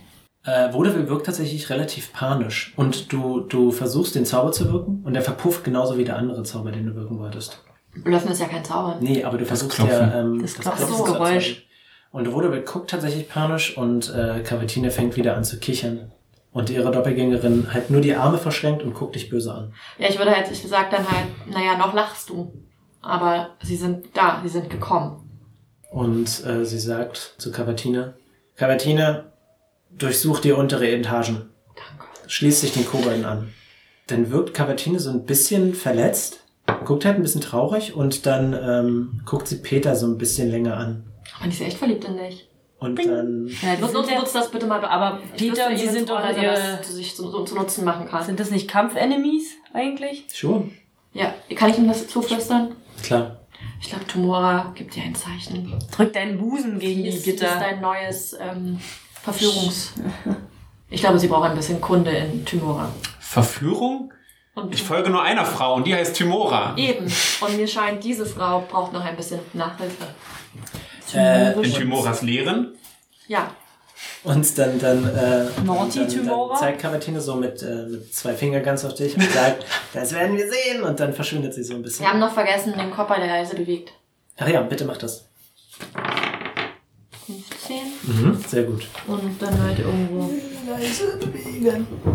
[0.46, 2.74] Äh, Vaudeville wirkt tatsächlich relativ panisch.
[2.76, 6.43] Und du, du versuchst den Zauber zu wirken und der verpufft genauso wie der andere
[6.43, 7.63] Zauber, den du wirken wolltest.
[7.95, 8.97] Blöffen ist ja kein Zauber.
[8.99, 9.99] Nee, aber du versuchst Klopfen.
[9.99, 11.06] ja ähm, Das Klopfen Klopfen.
[11.06, 11.13] so.
[11.13, 11.67] Geräusch.
[12.12, 16.12] Und Vaudeville guckt tatsächlich panisch und äh, Cavatine fängt wieder an zu kichern.
[16.51, 19.73] Und ihre Doppelgängerin halt nur die Arme verschränkt und guckt dich böse an.
[19.97, 22.53] Ja, ich würde halt, ich sag dann halt, naja, noch lachst du.
[23.01, 25.27] Aber sie sind da, sie sind gekommen.
[25.91, 28.13] Und äh, sie sagt zu Cavatine,
[28.56, 29.32] Cavatine,
[29.91, 31.49] durchsuch die untere Etagen.
[31.75, 32.06] Danke.
[32.27, 33.51] Schließt sich den Kobolden an.
[34.08, 36.42] Dann wirkt Cavatine so ein bisschen verletzt,
[36.86, 40.78] guckt halt ein bisschen traurig und dann ähm, guckt sie Peter so ein bisschen länger
[40.78, 41.04] an.
[41.43, 42.47] Und ich bin echt verliebt in dich.
[42.80, 44.80] Und dann, Ja, die Nutz, sind, nutz, ja, nutz das bitte mal.
[44.80, 47.56] be- aber Peter wüsste und sie sind doch vorher, dass das sich zu, zu, zu
[47.56, 48.23] nutzen machen kann.
[48.23, 50.26] sind das nicht Kampfenemies eigentlich?
[50.34, 50.71] schon,
[51.13, 52.76] Ja, kann ich ihm das zuflüstern?
[53.02, 53.39] klar.
[53.82, 55.73] Ich glaube, Tumora gibt dir ein Zeichen.
[55.95, 57.58] Drück deinen Busen gegen die ist, hier ist Gitter.
[57.60, 58.80] dein neues ähm,
[59.21, 59.93] Verführungs...
[60.89, 62.88] Ich glaube, sie braucht ein bisschen Kunde in Tumora.
[63.19, 64.13] Verführung?
[64.56, 66.76] Und Ich folge nur einer Frau und die heißt Tymora.
[66.78, 67.12] Eben.
[67.42, 70.06] Und mir scheint, diese Frau braucht noch ein bisschen Nachhilfe.
[71.16, 72.76] Äh, In Tymoras Lehren.
[73.28, 73.52] Ja.
[74.24, 78.63] Und dann, dann, äh, Naughty dann, dann, zeigt Cavatine so mit, äh, mit zwei Fingern
[78.63, 80.84] ganz auf dich und sagt, das werden wir sehen.
[80.84, 82.06] Und dann verschwindet sie so ein bisschen.
[82.06, 83.92] Wir haben noch vergessen, den Kopper der Reise bewegt.
[84.38, 85.28] Ach ja, bitte mach das.
[87.25, 87.77] 15.
[88.03, 88.88] Mhm, sehr gut.
[89.07, 90.29] Und dann halt irgendwo.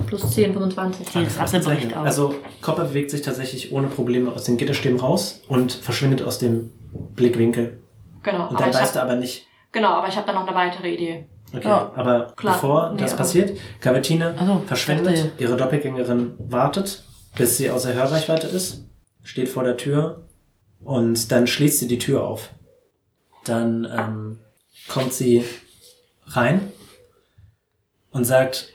[0.06, 1.06] Plus 10, 25.
[1.12, 2.06] Das Rasse bricht aus.
[2.06, 6.72] Also Copper bewegt sich tatsächlich ohne Probleme aus den Gitterstäben raus und verschwindet aus dem
[7.14, 7.78] Blickwinkel.
[8.22, 8.48] Genau.
[8.48, 9.46] Und Aber dann ich weißt du aber nicht.
[9.72, 11.26] genau, aber ich habe dann noch eine weitere Idee.
[11.54, 12.54] Okay, Ja, aber klar.
[12.54, 17.04] bevor Nee, das aber- passiert, Cavatine Ach so, verschwindet, ihre Doppelgängerin wartet,
[17.36, 18.84] bis sie außer Hörreichweite ist,
[19.22, 20.26] steht vor der Tür
[20.84, 22.50] und dann schließt sie die Tür auf.
[23.44, 24.38] Dann ähm,
[24.86, 25.44] kommt sie
[26.26, 26.72] rein
[28.10, 28.72] und sagt,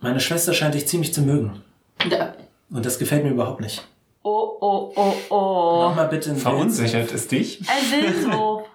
[0.00, 1.62] meine Schwester scheint dich ziemlich zu mögen.
[2.10, 2.34] Da,
[2.70, 3.86] Und das gefällt mir überhaupt nicht.
[4.22, 5.86] Oh, oh, oh, oh.
[5.88, 7.60] Mach mal bitte Verunsichert es dich?
[7.68, 8.68] Ein Willenswurf.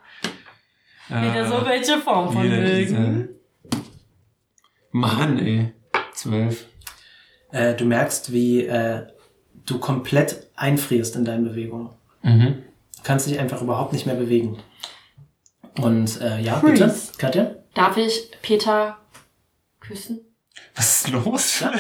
[1.10, 2.78] Wieder so welche Form von Wieder Mögen.
[2.88, 3.30] diese-
[4.92, 5.74] Mann, ey.
[6.14, 6.66] Zwölf.
[7.52, 9.08] Äh, du merkst, wie äh,
[9.66, 11.90] du komplett einfrierst in deinen Bewegungen.
[12.24, 12.64] Mhm.
[12.98, 14.58] Du kannst dich einfach überhaupt nicht mehr bewegen.
[15.80, 16.86] Und äh, ja, Freeze.
[16.86, 17.52] bitte, Katja?
[17.74, 18.98] darf ich Peter
[19.80, 20.20] küssen?
[20.76, 21.60] Was ist los?
[21.62, 21.72] Ja,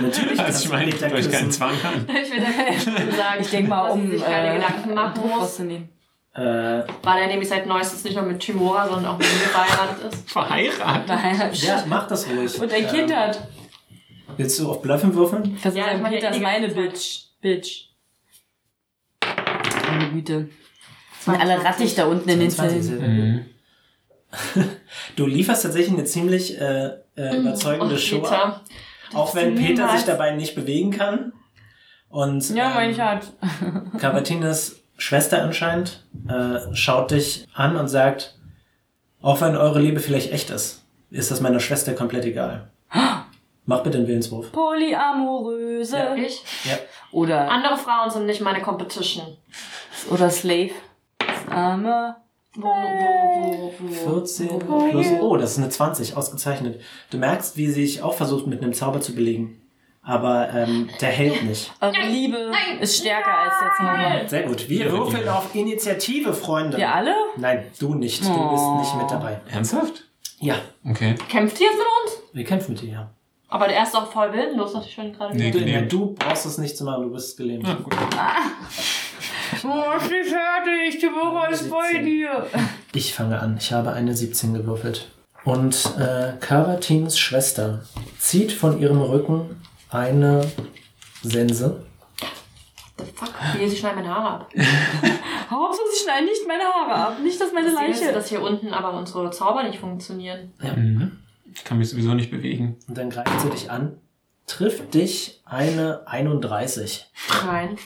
[0.00, 0.38] natürlich.
[0.44, 1.50] Also ich meine, tut euch keinen küssen.
[1.52, 2.06] Zwang an.
[2.08, 5.60] Ich will sagen, Ich denke mal, um sich keine äh, Gedanken machen muss.
[5.60, 10.12] Äh, weil er nämlich seit neuestes nicht nur mit Timora, sondern auch mit mir verheiratet
[10.12, 10.30] ist.
[10.30, 11.62] Verheiratet.
[11.62, 12.60] ja, mach das ruhig.
[12.60, 13.46] Und ein Kind Ähm, hat.
[14.36, 15.56] Willst du auf Bluffen würfeln?
[15.62, 16.68] Das Ja, ich ein meine, Peter ist die meine.
[16.68, 17.20] Bitch.
[17.40, 17.88] Bitch.
[19.86, 20.48] Meine Güte.
[21.24, 23.46] Sind alle rattig da unten in den 22, Zellen.
[24.54, 24.70] Mhm.
[25.16, 28.64] Du lieferst tatsächlich eine ziemlich äh, äh, überzeugende Und Show Peter, ab.
[29.12, 31.32] Auch wenn Peter sich dabei nicht bewegen kann.
[32.08, 33.32] Und Ja, mein ähm, Schatz.
[33.98, 38.38] Cavatines Schwester anscheinend äh, schaut dich an und sagt,
[39.22, 42.70] auch wenn eure Liebe vielleicht echt ist, ist das meiner Schwester komplett egal.
[43.66, 44.52] Mach bitte einen Willenswurf.
[44.52, 45.96] Polyamoröse.
[45.96, 46.14] Ja.
[46.14, 46.42] ich.
[46.64, 46.78] Ja.
[47.12, 49.36] Oder, Andere Frauen sind nicht meine Competition.
[50.10, 50.72] oder Slave.
[51.54, 52.16] Arme.
[52.56, 56.80] Wo, wo, wo, wo, 14 wo, plus, oh, das ist eine 20, ausgezeichnet.
[57.10, 59.60] Du merkst, wie sie sich auch versucht, mit einem Zauber zu belegen.
[60.06, 61.72] Aber ähm, der hält nicht.
[61.80, 64.28] Eure Liebe ist stärker als der Zauber.
[64.28, 64.68] Sehr gut.
[64.68, 66.76] Wir würfeln auf Initiative, Freunde.
[66.76, 67.14] Wir alle?
[67.38, 68.22] Nein, du nicht.
[68.22, 68.50] Du Oh.
[68.50, 69.40] bist nicht mit dabei.
[69.50, 70.04] Ernsthaft?
[70.38, 70.56] Ja,
[70.88, 71.14] Okay.
[71.28, 72.22] Kämpft ihr jetzt mit uns?
[72.34, 73.10] wir kämpfen mit dir, ja.
[73.48, 75.36] Aber der ist doch voll willenlos, dachte ich schon gerade.
[75.36, 75.50] Nee.
[75.50, 77.66] Du, nein, du brauchst es nicht zu machen, du bist gelähmt.
[77.66, 77.94] Ja, gut.
[79.66, 81.00] Oh, ich bin fertig.
[81.00, 82.46] Die Woche ist bei dir.
[82.92, 83.56] Ich fange an.
[83.58, 85.10] Ich habe eine 17 gewürfelt.
[85.44, 87.82] Und äh, Cavatins Schwester
[88.18, 90.46] zieht von ihrem Rücken eine
[91.22, 91.84] Sense.
[92.98, 93.32] The fuck?
[93.58, 94.50] Wie sie schneiden meine Haare ab.
[95.50, 97.16] Hauptsache, sie schneiden nicht meine Haare ab.
[97.22, 98.12] Nicht, dass meine Das Ding ist, Leiche...
[98.12, 100.52] dass hier unten aber unsere Zauber nicht funktionieren.
[100.60, 101.18] Mhm.
[101.54, 102.76] Ich kann mich sowieso nicht bewegen.
[102.88, 103.98] Und dann greift sie dich an.
[104.46, 107.06] Trifft dich eine 31.
[107.46, 107.78] Nein.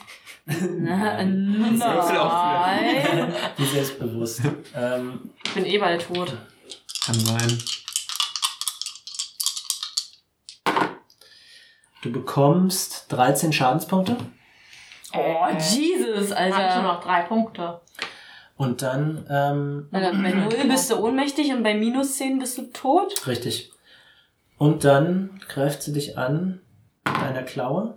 [0.48, 3.32] Auf nein.
[3.56, 4.40] Wie selbstbewusst.
[4.74, 6.37] ähm, Ich bin eh bald tot.
[7.04, 7.58] Kann sein.
[12.02, 14.16] du bekommst 13 Schadenspunkte.
[15.14, 16.82] Oh, Jesus, Dann habe ich nur Alter.
[16.82, 17.80] noch drei Punkte.
[18.56, 22.62] Und dann, ähm, Na, Bei 0 bist du ohnmächtig und bei minus 10 bist du
[22.72, 23.26] tot.
[23.26, 23.70] richtig.
[24.58, 26.61] Und dann greift sie dich an
[27.06, 27.96] mit einer Klaue.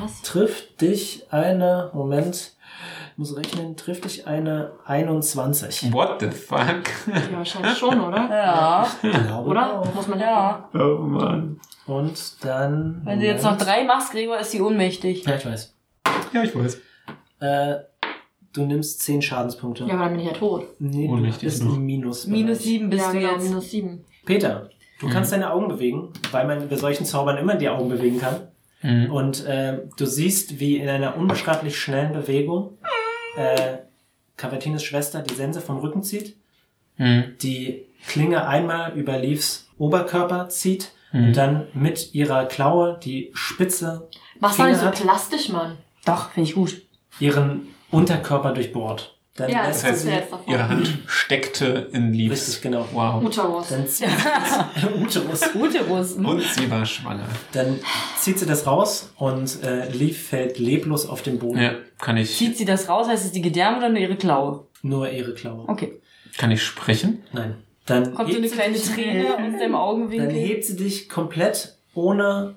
[0.00, 0.22] Was?
[0.22, 2.52] Trifft dich eine, Moment,
[3.12, 5.92] ich muss rechnen, trifft dich eine 21.
[5.92, 6.58] What the fuck?
[7.06, 8.28] Ja, wahrscheinlich schon, oder?
[8.30, 8.86] Ja.
[9.26, 9.80] Glaube Oder?
[9.80, 9.94] auch.
[9.94, 10.68] Muss man Ja.
[10.74, 11.60] Oh Mann.
[11.86, 13.02] Und dann.
[13.04, 13.68] Wenn du jetzt noch Moment.
[13.68, 15.24] drei machst, Gregor, ist sie ohnmächtig.
[15.24, 15.74] Ja, ich weiß.
[16.32, 16.80] Ja, ich weiß.
[17.40, 17.74] Äh,
[18.52, 19.84] du nimmst 10 Schadenspunkte.
[19.84, 20.64] Ja, aber dann bin ich ja tot.
[20.78, 21.76] Nee, du Ohnmächtig bist noch.
[21.76, 22.26] Minus.
[22.26, 23.44] Minus 7 bist ja, du genau, jetzt.
[23.48, 24.04] minus sieben.
[24.24, 25.10] Peter, du Mhm.
[25.10, 28.48] kannst deine Augen bewegen, weil man bei solchen Zaubern immer die Augen bewegen kann.
[28.82, 29.10] Mhm.
[29.12, 32.78] Und äh, du siehst, wie in einer unbeschreiblich schnellen Bewegung
[33.36, 33.78] äh,
[34.36, 36.36] Cavatines Schwester die Sense vom Rücken zieht,
[36.98, 37.36] Mhm.
[37.40, 41.24] die Klinge einmal über Leaves Oberkörper zieht Mhm.
[41.28, 44.08] und dann mit ihrer Klaue die Spitze
[44.40, 45.78] Mach's doch nicht so plastisch, Mann.
[46.04, 46.82] Doch, finde ich gut.
[47.20, 49.16] ihren Unterkörper durchbohrt.
[49.34, 52.48] Dann Ja, Das heißt, sie ja ihre Hand steckte in Leaves.
[52.48, 52.86] Richtig, genau.
[52.92, 53.22] Wow.
[53.24, 53.68] Uterus.
[53.70, 54.08] Dann zieht
[55.00, 55.40] Uterus.
[55.54, 56.16] Uterus.
[56.16, 56.26] hm?
[56.26, 57.24] Und sie war schwanger.
[57.52, 57.78] Dann
[58.18, 61.60] zieht sie das raus und äh, Leaf fällt leblos auf den Boden.
[61.62, 63.08] Ja, kann ich, Zieht sie das raus?
[63.08, 64.66] Heißt es die Gedärme oder nur ihre Klaue?
[64.82, 65.66] Nur ihre Klaue.
[65.68, 66.00] Okay.
[66.36, 67.22] kann ich sprechen?
[67.32, 67.56] Nein.
[67.86, 70.30] Dann Kommt so hebt eine sie kleine dich- Träne aus dem Dann Augenwinkel?
[70.30, 72.54] hebt sie dich komplett ohne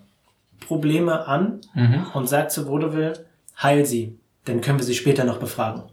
[0.59, 2.05] Probleme an Mhm.
[2.13, 3.25] und sagt zu Vaudeville,
[3.61, 5.83] heil sie, dann können wir sie später noch befragen.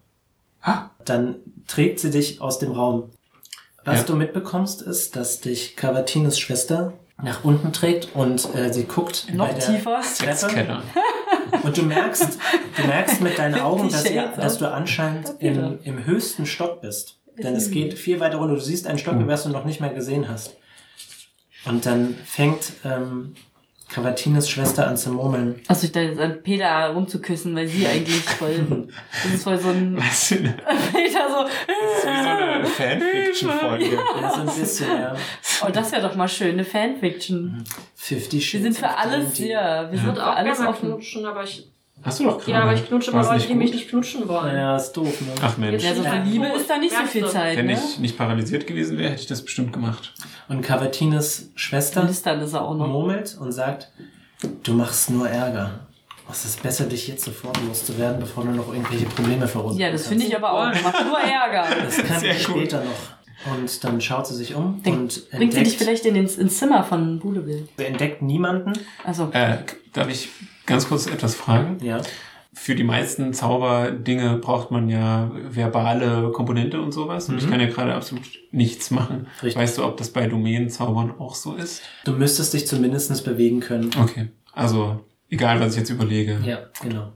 [1.04, 3.10] Dann trägt sie dich aus dem Raum.
[3.84, 4.04] Was Ja.
[4.04, 9.48] du mitbekommst, ist, dass dich Cavatines Schwester nach unten trägt und äh, sie guckt Noch
[9.48, 10.00] bei der tiefer.
[10.00, 10.82] Treppe
[11.62, 12.38] und du merkst,
[12.76, 17.18] du merkst mit deinen Augen, dass, ihr, dass du anscheinend im, im höchsten Stock bist.
[17.36, 18.54] Denn es geht viel weiter runter.
[18.54, 20.56] Du siehst einen Stock, was du noch nicht mehr gesehen hast.
[21.64, 23.34] Und dann fängt ähm,
[23.92, 25.60] Cavatines Schwester an zu murmeln.
[25.68, 28.88] Also ich da jetzt an Peter rumzuküssen, weil sie eigentlich voll.
[29.24, 29.96] Das ist voll so ein.
[29.98, 30.54] Was für eine,
[30.92, 31.44] Peter so.
[31.44, 33.94] das ist wie so eine Fanfiction-Folge.
[34.20, 35.14] Ja, so ein bisschen, ja.
[35.64, 37.62] Oh, das wäre doch mal schön, eine Fanfiction.
[37.96, 39.48] 50 Wir Shades sind für alles, Dainty.
[39.50, 40.88] ja, wir sind für auch alles gerne offen.
[40.88, 41.68] knutschen, aber ich.
[42.04, 42.50] Hast du doch gerade.
[42.50, 44.56] Ja, aber ich knutsche immer Leute, die mich nicht knutschen wollen.
[44.56, 45.28] Ja, ist doof, ne?
[45.42, 45.82] Ach Mensch.
[45.84, 46.22] Ja, so für Ja.
[46.24, 47.72] Liebe ist da nicht so viel Zeit, Wenn ne?
[47.74, 50.12] ich nicht paralysiert gewesen wäre, hätte ich das bestimmt gemacht.
[50.48, 52.88] Und Cavatines Schwester ist er auch noch.
[52.88, 53.92] murmelt und sagt,
[54.62, 55.86] du machst nur Ärger.
[56.30, 59.80] Es ist besser, dich jetzt sofort loszuwerden, bevor du noch irgendwelche Probleme verursachst.
[59.80, 60.82] Ja, das finde ich aber auch.
[60.82, 61.66] Macht nur Ärger.
[61.84, 62.56] Das kann Sehr ich gut.
[62.56, 63.52] später noch.
[63.54, 66.36] Und dann schaut sie sich um Denk- und Bringt sie dich entdeckt, vielleicht in ins,
[66.38, 67.66] ins Zimmer von Budeville.
[67.76, 68.72] sie entdeckt niemanden.
[69.04, 69.58] Also, Äh,
[69.92, 70.28] darf ich
[70.66, 71.78] ganz kurz etwas fragen?
[71.82, 72.00] Ja.
[72.54, 77.28] Für die meisten Zauberdinge braucht man ja verbale Komponente und sowas.
[77.30, 77.50] Und ich Mhm.
[77.50, 79.26] kann ja gerade absolut nichts machen.
[79.42, 79.56] Richtig.
[79.56, 81.80] Weißt du, ob das bei Domänenzaubern auch so ist?
[82.04, 83.90] Du müsstest dich zumindest bewegen können.
[83.98, 84.28] Okay.
[84.52, 86.40] Also, egal, was ich jetzt überlege.
[86.44, 87.12] Ja, genau.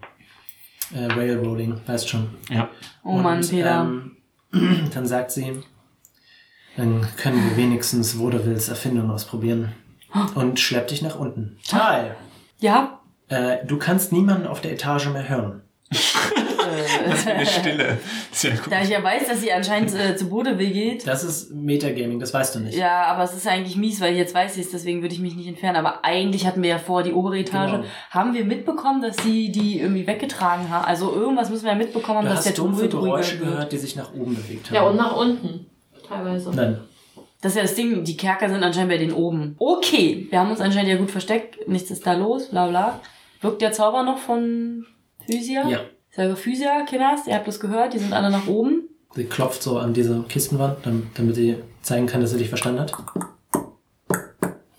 [0.95, 2.29] Äh, Railroading, weißt schon.
[2.49, 2.71] Ja.
[3.05, 3.83] oh Mann, Und, Peter.
[3.83, 4.17] Ähm,
[4.95, 5.53] dann sagt sie,
[6.79, 9.73] dann können wir wenigstens Vaudevilles Erfindung ausprobieren.
[10.35, 11.59] Und schleppt dich nach unten.
[11.69, 12.17] Tal,
[12.59, 13.01] ja.
[13.29, 15.62] Äh, du kannst niemanden auf der Etage mehr hören.
[17.27, 17.99] Eine Stille.
[18.33, 18.71] Sehr gut.
[18.73, 21.07] Da ich ja weiß, dass sie anscheinend äh, zu Budeville geht.
[21.07, 22.77] Das ist Metagaming, das weißt du nicht.
[22.77, 25.37] Ja, aber es ist eigentlich mies, weil jetzt weiß ich es, deswegen würde ich mich
[25.37, 25.77] nicht entfernen.
[25.77, 27.73] Aber eigentlich hatten wir ja vor, die obere Etage.
[27.73, 27.85] Genau.
[28.11, 30.85] Haben wir mitbekommen, dass sie die irgendwie weggetragen haben?
[30.85, 33.39] Also irgendwas müssen wir ja mitbekommen haben, Du dass der hast dumpfe Tumult ruhiger Geräusche
[33.39, 34.75] gehört, die sich nach oben bewegt haben.
[34.75, 35.67] Ja, und nach unten.
[36.09, 36.51] Teilweise.
[36.51, 36.81] Nein.
[37.47, 39.55] Das ist ja das Ding, die Kerker sind anscheinend bei denen oben.
[39.61, 43.01] Okay, wir haben uns anscheinend ja gut versteckt, nichts ist da los, bla bla.
[43.41, 44.85] Wirkt der Zauber noch von
[45.25, 45.69] Physia?
[45.69, 45.79] Ja.
[46.11, 48.89] Selber Physia, Kinders, ihr habt das gehört, die sind alle nach oben.
[49.15, 52.81] Sie klopft so an diese Kistenwand, dam- damit sie zeigen kann, dass sie dich verstanden
[52.81, 52.93] hat.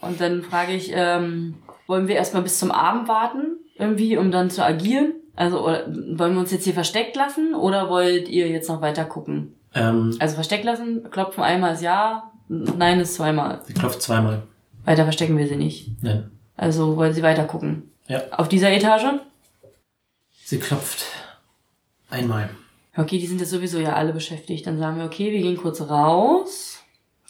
[0.01, 1.55] Und dann frage ich, ähm,
[1.87, 5.13] wollen wir erstmal bis zum Abend warten, irgendwie, um dann zu agieren?
[5.37, 9.05] Also, oder, wollen wir uns jetzt hier versteckt lassen oder wollt ihr jetzt noch weiter
[9.05, 9.55] gucken?
[9.73, 13.61] Ähm, Also versteckt lassen, klopfen einmal ist ja, nein ist zweimal.
[13.65, 14.43] sie klopft zweimal.
[14.85, 16.01] Weiter verstecken wir sie nicht.
[16.01, 16.31] Nein.
[16.55, 17.91] Also wollen sie weiter gucken.
[18.07, 18.21] Ja.
[18.31, 19.19] Auf dieser Etage?
[20.45, 21.03] Sie klopft
[22.09, 22.49] einmal.
[22.95, 24.65] Okay, die sind jetzt sowieso ja alle beschäftigt.
[24.65, 26.79] Dann sagen wir, okay, wir gehen kurz raus,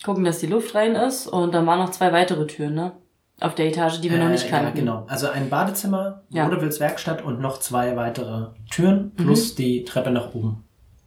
[0.03, 2.91] gucken, dass die Luft rein ist und dann waren noch zwei weitere Türen, ne?
[3.39, 4.67] Auf der Etage, die wir noch nicht Äh, kannten.
[4.69, 5.05] Ja, genau.
[5.07, 6.45] Also ein Badezimmer, Ja.
[6.45, 6.53] Mhm.
[6.53, 10.63] Rodewils Werkstatt und noch zwei weitere Türen plus die Treppe nach oben.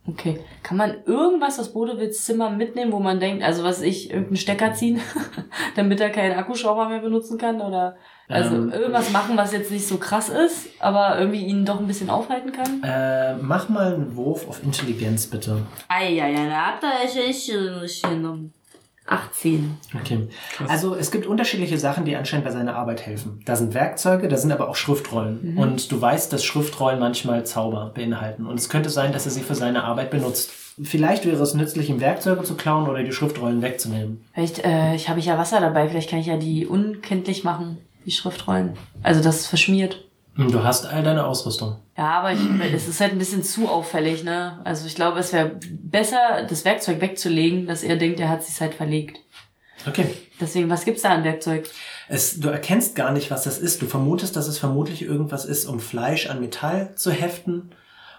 [0.07, 0.41] Okay.
[0.63, 4.73] Kann man irgendwas aus Bodewitz Zimmer mitnehmen, wo man denkt, also was ich, irgendeinen Stecker
[4.73, 5.01] ziehen,
[5.77, 7.61] damit er keinen Akkuschrauber mehr benutzen kann?
[7.61, 7.97] Oder
[8.29, 8.73] also Ähm.
[8.73, 12.53] irgendwas machen, was jetzt nicht so krass ist, aber irgendwie ihn doch ein bisschen aufhalten
[12.53, 12.83] kann?
[12.83, 15.63] Äh, mach mal einen Wurf auf Intelligenz, bitte.
[15.89, 17.53] Eieiei, da hat er echt
[18.03, 18.55] genommen.
[19.07, 19.77] 18.
[20.01, 20.29] Okay.
[20.69, 23.43] Also es gibt unterschiedliche Sachen, die anscheinend bei seiner Arbeit helfen.
[23.45, 25.57] Da sind Werkzeuge, da sind aber auch Schriftrollen.
[25.57, 28.47] Und du weißt, dass Schriftrollen manchmal Zauber beinhalten.
[28.47, 30.51] Und es könnte sein, dass er sie für seine Arbeit benutzt.
[30.83, 34.25] Vielleicht wäre es nützlich, ihm Werkzeuge zu klauen oder die Schriftrollen wegzunehmen.
[34.33, 37.79] Vielleicht, äh, ich habe ich ja Wasser dabei, vielleicht kann ich ja die unkenntlich machen,
[38.07, 38.75] die Schriftrollen.
[39.03, 40.05] Also das ist verschmiert.
[40.49, 41.77] Du hast all deine Ausrüstung.
[41.97, 42.41] Ja, aber ich,
[42.73, 44.61] es ist halt ein bisschen zu auffällig, ne?
[44.65, 48.59] Also ich glaube, es wäre besser, das Werkzeug wegzulegen, dass er denkt, er hat sich
[48.61, 49.19] halt verlegt.
[49.87, 50.07] Okay.
[50.41, 51.69] Deswegen, was gibt's da an Werkzeug?
[52.09, 53.83] Es, du erkennst gar nicht, was das ist.
[53.83, 57.71] Du vermutest, dass es vermutlich irgendwas ist, um Fleisch an Metall zu heften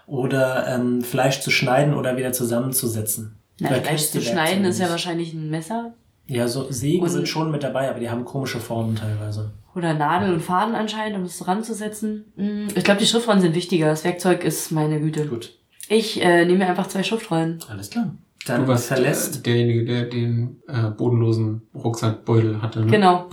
[0.06, 3.36] oder ähm, Fleisch zu schneiden oder wieder zusammenzusetzen.
[3.58, 5.94] Na, Fleisch zu schneiden ist ja wahrscheinlich ein Messer
[6.32, 9.52] Ja, so Sägen Und- sind schon mit dabei, aber die haben komische Formen teilweise.
[9.74, 12.32] oder Nadel und Faden anscheinend, um es dran zu setzen.
[12.36, 13.86] Hm, Ich glaube, die Schriftrollen sind wichtiger.
[13.86, 15.26] Das Werkzeug ist meine Güte.
[15.26, 15.56] Gut.
[15.88, 17.58] Ich äh, nehme mir einfach zwei Schriftrollen.
[17.70, 18.06] Alles klar.
[18.44, 22.80] Du Dann warst verlässt, derjenige, der den äh, bodenlosen Rucksackbeutel hatte.
[22.80, 22.90] Ne?
[22.90, 23.28] Genau.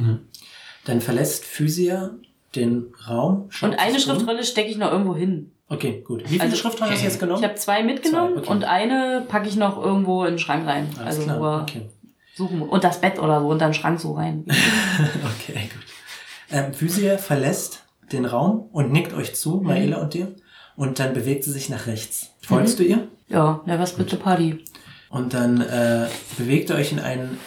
[0.86, 2.12] dann verlässt Physia
[2.56, 3.50] den Raum.
[3.62, 4.00] Und eine.
[4.00, 5.52] Schriftrolle stecke ich noch irgendwo hin.
[5.68, 6.24] Okay, gut.
[6.26, 7.40] Wie viele Also- Schriftrollen hast du jetzt genommen?
[7.44, 8.52] Ich habe zwei mitgenommen Zwei, okay.
[8.52, 10.88] und eine packe ich noch irgendwo in den Schrank rein.
[10.98, 11.62] Alles also klar.
[11.64, 11.90] Okay.
[12.39, 12.62] Suchen.
[12.63, 14.45] Und das Bett oder so unter den Schrank so rein.
[14.47, 15.84] okay, gut.
[16.52, 19.67] Ähm, Physia verlässt den Raum und nickt euch zu, Mhm.
[19.67, 20.34] Maela und dir.
[20.75, 22.32] Und dann bewegt sie sich nach rechts.
[22.41, 23.08] Folgst du ihr?
[23.28, 24.63] ja, never split the party.
[25.10, 27.38] Und dann äh, bewegt ihr euch in einen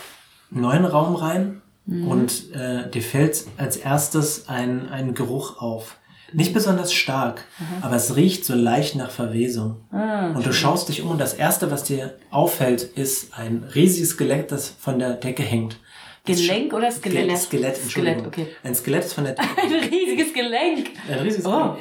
[0.51, 2.07] neuen Raum rein Mhm.
[2.07, 5.97] und äh, dir fällt als erstes ein, ein Geruch auf.
[6.33, 7.45] Nicht besonders stark,
[7.81, 9.83] aber es riecht so leicht nach Verwesung.
[9.91, 10.37] Mhm.
[10.37, 14.51] Und du schaust dich um und das erste, was dir auffällt, ist ein riesiges Skelett,
[14.53, 15.79] das von der Decke hängt.
[16.25, 17.37] Gelenk oder Skelett?
[17.37, 18.33] Skelett, Skelett, Entschuldigung.
[18.33, 18.57] Skelett, okay.
[18.63, 19.49] Ein Skelett ist von der Decke.
[19.61, 20.91] Ein riesiges Gelenk.
[21.11, 21.77] Ein riesiges Oh.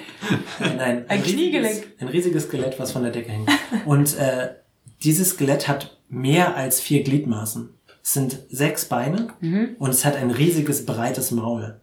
[0.60, 1.84] Nein, nein, Ein riesiges- Kniegelenk.
[2.00, 3.50] Ein riesiges Skelett, was von der Decke hängt.
[3.86, 4.50] Und äh,
[5.04, 7.70] dieses Skelett hat mehr als vier Gliedmaßen.
[8.04, 9.76] Es sind sechs Beine Mhm.
[9.78, 11.80] und es hat ein riesiges, breites Maul.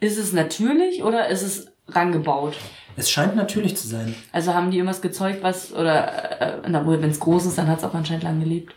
[0.00, 2.56] Ist es natürlich oder ist es rangebaut?
[2.96, 4.14] Es scheint natürlich zu sein.
[4.32, 7.68] Also haben die irgendwas gezeugt, was, oder, äh, na wohl, wenn es groß ist, dann
[7.68, 8.74] hat es auch anscheinend lang gelebt.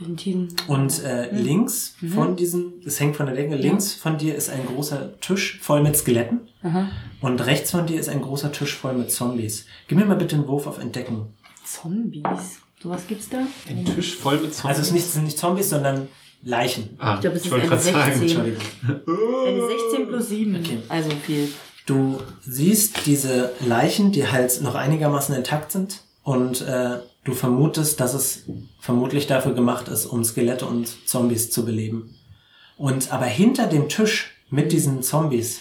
[0.00, 0.48] Argentinien.
[0.66, 1.38] Und äh, Mhm.
[1.38, 5.58] links von diesem, es hängt von der Decke, links von dir ist ein großer Tisch
[5.62, 6.40] voll mit Skeletten.
[6.62, 6.88] Aha.
[7.22, 9.64] Und rechts von dir ist ein großer Tisch voll mit Zombies.
[9.88, 11.34] Gib mir mal bitte einen Wurf auf Entdecken.
[11.64, 12.60] Zombies.
[12.82, 13.38] Sowas gibt's da?
[13.68, 14.64] Ein Tisch voll mit Zombies.
[14.66, 16.08] Also es, ist nicht, sind nicht Zombies, sondern
[16.42, 16.90] Leichen.
[16.98, 18.18] Ah, Ich glaub, es ist wollte eine grad sagen.
[18.18, 18.22] 16.
[18.22, 18.62] Entschuldigung.
[19.46, 20.56] Eine 16 plus 7.
[20.56, 20.78] Okay.
[20.88, 21.48] Also viel.
[21.88, 28.12] Du siehst diese Leichen, die halt noch einigermaßen intakt sind und äh, du vermutest, dass
[28.12, 28.42] es
[28.78, 32.14] vermutlich dafür gemacht ist, um Skelette und Zombies zu beleben.
[32.76, 35.60] Und aber hinter dem Tisch mit diesen Zombies,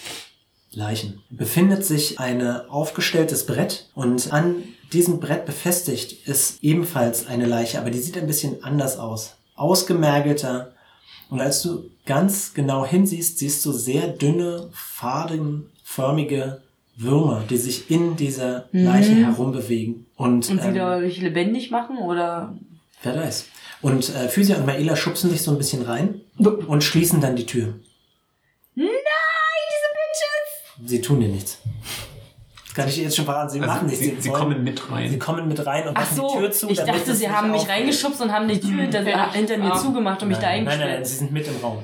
[0.72, 7.80] Leichen, befindet sich ein aufgestelltes Brett und an diesem Brett befestigt ist ebenfalls eine Leiche,
[7.80, 9.36] aber die sieht ein bisschen anders aus.
[9.56, 10.74] Ausgemergelter,
[11.30, 14.70] und als du ganz genau hinsiehst, siehst du sehr dünne,
[15.92, 16.62] fadenförmige
[16.98, 20.06] Würmer, die sich in dieser Leiche herumbewegen.
[20.16, 22.54] Und, Und sie ähm, dadurch lebendig machen oder?
[23.04, 23.46] wer weiß.
[23.82, 27.46] Und äh, Physia und Maela schubsen dich so ein bisschen rein und schließen dann die
[27.46, 27.76] Tür.
[28.76, 28.88] Nein,
[29.70, 30.90] diese Bitches!
[30.90, 31.60] Sie tun dir nichts.
[32.66, 33.50] Das kann ich dir jetzt schon verraten.
[33.52, 34.02] Sie Also machen nichts.
[34.04, 35.20] sie, sie kommen mit Sie rein.
[35.20, 36.70] kommen mit rein und Ach machen so, die Tür zu.
[36.70, 39.76] ich dachte, sie haben mich reingeschubst und haben die Tür hinter, Vielleicht, hinter mir ja.
[39.78, 41.08] zugemacht und mich da Nein, nein, nein, eingesperrt.
[41.08, 41.84] sie sind mit im Raum.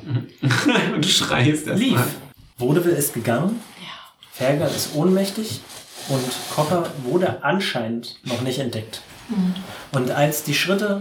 [0.95, 1.93] Und du schreist erst Lief.
[1.93, 2.07] mal.
[2.57, 3.59] Vaudeville ist gegangen.
[4.33, 5.61] Fergal ist ohnmächtig.
[6.09, 9.01] Und Cocker wurde anscheinend noch nicht entdeckt.
[9.93, 10.99] Und als die Schritte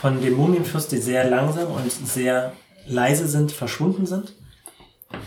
[0.00, 2.52] von dem Mumienfürst, die sehr langsam und sehr
[2.86, 4.32] leise sind, verschwunden sind,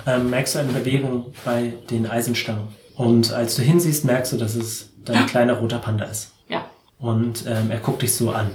[0.06, 2.68] ähm, merkst du eine Bewegung bei den Eisenstangen.
[2.96, 6.33] Und als du hinsiehst, merkst du, dass es dein kleiner roter Panda ist.
[7.04, 8.50] Und ähm, er guckt dich so an.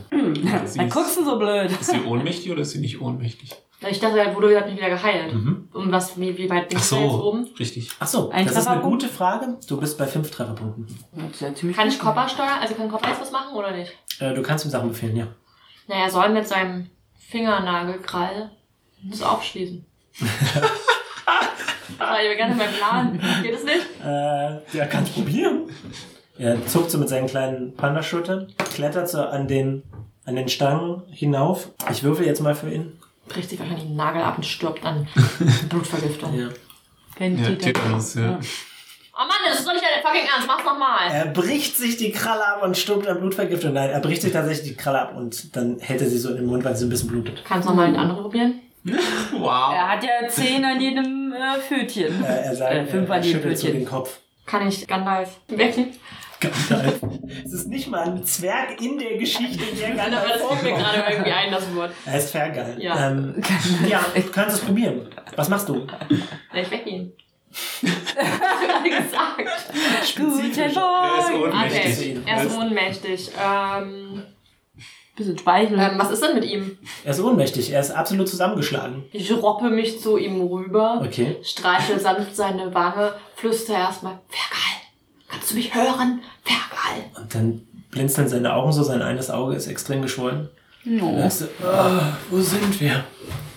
[0.64, 1.70] Sie Dann guckst du so blöd.
[1.70, 3.54] Ist sie ohnmächtig oder ist sie nicht ohnmächtig?
[3.86, 5.34] Ich dachte, er wurde hat mich wieder geheilt.
[5.34, 5.68] Mhm.
[5.70, 7.46] Und was, wie, wie weit bin Ach ich da jetzt so, oben?
[7.58, 7.90] richtig.
[8.00, 9.58] Ach so, Ein das ist eine gute Frage.
[9.68, 10.86] Du bist bei fünf Trefferpunkten.
[11.30, 12.58] Das ja Kann ich Copper steuern?
[12.62, 13.92] Also kann Copper jetzt was machen oder nicht?
[14.18, 15.26] Äh, du kannst ihm Sachen befehlen, ja.
[15.86, 16.88] Naja, er soll mit seinem
[17.18, 18.50] Fingernagelkrall
[19.10, 19.84] das aufschließen.
[20.18, 23.20] das war ja ganz mein Plan.
[23.42, 23.86] Geht es nicht?
[24.02, 25.68] Äh, ja, kannst probieren.
[26.38, 29.82] Er zuckt so mit seinen kleinen Pandaschultern, klettert so an den,
[30.24, 31.68] an den Stangen hinauf.
[31.90, 32.98] Ich würfel jetzt mal für ihn.
[33.28, 35.08] bricht sich wahrscheinlich den Nagel ab und stirbt an
[35.68, 36.38] Blutvergiftung.
[36.38, 36.48] Ja.
[37.16, 38.12] Kein Ja, Tetanus.
[38.12, 38.38] Tetanus, ja.
[39.20, 40.46] Oh Mann, das ist doch nicht dein fucking Ernst.
[40.46, 41.10] Mach's nochmal.
[41.10, 43.72] Er bricht sich die Kralle ab und stirbt an Blutvergiftung.
[43.72, 46.36] Nein, er bricht sich tatsächlich die Kralle ab und dann hält er sie so in
[46.36, 47.42] den Mund, weil sie ein bisschen blutet.
[47.44, 48.60] Kannst du nochmal eine andere probieren?
[49.36, 49.72] Wow.
[49.74, 52.24] Er hat ja zehn an jedem äh, Pfötchen.
[52.24, 53.84] Äh, er sagt, Äh, fünf er an jedem schüttelt so den.
[53.84, 54.20] Kopf.
[54.46, 55.88] Kann ich Gandalf wecken?
[56.40, 57.00] Gandalf.
[57.44, 60.78] Es ist nicht mal ein Zwerg in der Geschichte, der Aber Gandalf das fiel mir
[60.78, 61.90] gerade irgendwie ein, das Wort.
[62.06, 62.76] Er ist Fergal.
[62.80, 63.10] Ja.
[63.10, 63.42] Ähm,
[63.88, 65.08] ja, du kannst es probieren.
[65.36, 65.86] Was machst du?
[66.52, 67.12] Na, ich weck ihn.
[67.82, 70.16] ich hab gerade gesagt.
[70.16, 71.52] Guten Er ist Morgen.
[71.52, 72.16] ohnmächtig.
[72.16, 73.30] Okay, er ist ohnmächtig.
[73.42, 74.22] Ähm,
[75.16, 75.78] Bisschen Speichel.
[75.80, 76.78] ähm, was ist denn mit ihm?
[77.04, 77.72] Er ist ohnmächtig.
[77.72, 79.04] Er ist absolut zusammengeschlagen.
[79.12, 81.36] Ich roppe mich zu ihm rüber, Okay.
[81.42, 84.77] streichel sanft seine Wange, flüster erstmal, Fergal,
[85.48, 86.22] kannst du mich hören?
[86.44, 87.04] Fergal.
[87.16, 88.82] Und dann blinzeln seine Augen so.
[88.82, 90.48] Sein eines Auge ist extrem geschwollen.
[90.84, 91.18] No.
[91.26, 92.90] Ist so, ah, wo sind wir?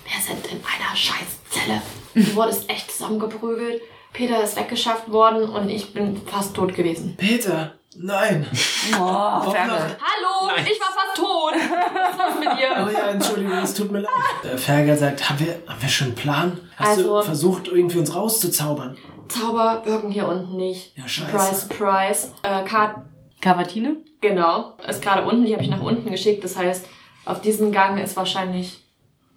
[0.06, 1.82] Wir sind in einer Scheißzelle.
[2.14, 3.82] Du wurdest echt zusammengeprügelt.
[4.14, 7.16] Peter ist weggeschafft worden und ich bin fast tot gewesen.
[7.18, 8.46] Peter, nein.
[8.94, 9.96] Oh, Fergal.
[10.02, 11.54] Hallo, ich war fast tot.
[11.54, 12.56] Was ist mit Oh
[12.90, 12.92] dir?
[12.98, 14.12] ja, Entschuldigung, es tut mir leid.
[14.44, 16.60] Der Fergal sagt, haben wir, haben wir schon einen Plan?
[16.78, 18.98] Hast Also- du versucht, irgendwie uns rauszuzaubern?
[19.32, 20.98] Zauber wirken hier unten nicht.
[20.98, 21.32] Ja, scheiße.
[21.32, 22.28] Surprise, surprise.
[22.44, 22.96] Äh, Kat,
[23.42, 23.98] Cavatine?
[24.22, 25.46] genau, ist gerade unten.
[25.46, 26.44] Die habe ich nach unten geschickt.
[26.44, 26.86] Das heißt,
[27.26, 28.84] auf diesem Gang ist wahrscheinlich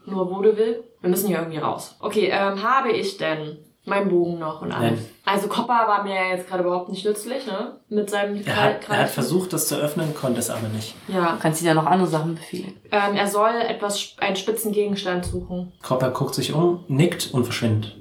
[0.06, 0.84] nur Vaudeville.
[1.00, 1.96] Wir müssen hier irgendwie raus.
[2.00, 4.92] Okay, ähm, habe ich denn meinen Bogen noch und alles?
[5.00, 5.06] Nein.
[5.26, 7.78] Also Copper war mir ja jetzt gerade überhaupt nicht nützlich, ne?
[7.88, 10.94] Mit seinem Er hat, er hat versucht, das zu öffnen, konnte es aber nicht.
[11.08, 11.32] Ja.
[11.32, 12.74] Du kannst dir ja noch andere Sachen befehlen.
[12.90, 15.72] Ähm, er soll etwas, einen spitzen Gegenstand suchen.
[15.82, 17.96] Cropper guckt sich um, nickt und verschwindet.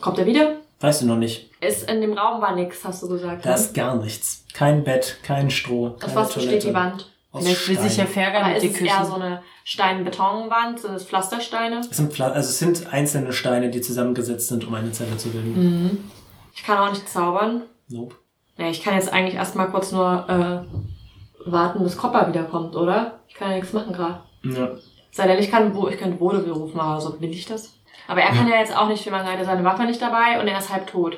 [0.00, 0.59] Kommt er wieder?
[0.80, 1.50] Weißt du noch nicht.
[1.60, 3.44] Ist in dem Raum war nix, hast du gesagt.
[3.44, 3.54] Da ne?
[3.56, 4.44] ist gar nichts.
[4.54, 6.74] Kein Bett, kein Stroh, Aus keine was besteht die Toilette.
[6.74, 7.12] Wand?
[7.32, 10.80] Aus Vielleicht will sich ja Aber mit ist es eher so eine Stein-Betonwand?
[10.80, 11.80] Sind es Pflastersteine?
[11.88, 15.28] Es sind, Pla- also es sind einzelne Steine, die zusammengesetzt sind, um eine Zelle zu
[15.28, 15.52] bilden.
[15.54, 16.10] Mhm.
[16.54, 17.62] Ich kann auch nicht zaubern.
[17.88, 18.16] Nope.
[18.56, 23.20] Ja, ich kann jetzt eigentlich erstmal kurz nur äh, warten, bis Copper wiederkommt, oder?
[23.28, 24.22] Ich kann ja nichts machen gerade.
[24.42, 24.70] Ja.
[25.12, 27.74] Sei denn, ich kann, ich kann Vaudeville rufen, aber so will ich das.
[28.10, 30.02] Aber er kann ja jetzt auch nicht viel machen, er hat ja seine Waffe nicht
[30.02, 31.16] dabei und er ist halb tot.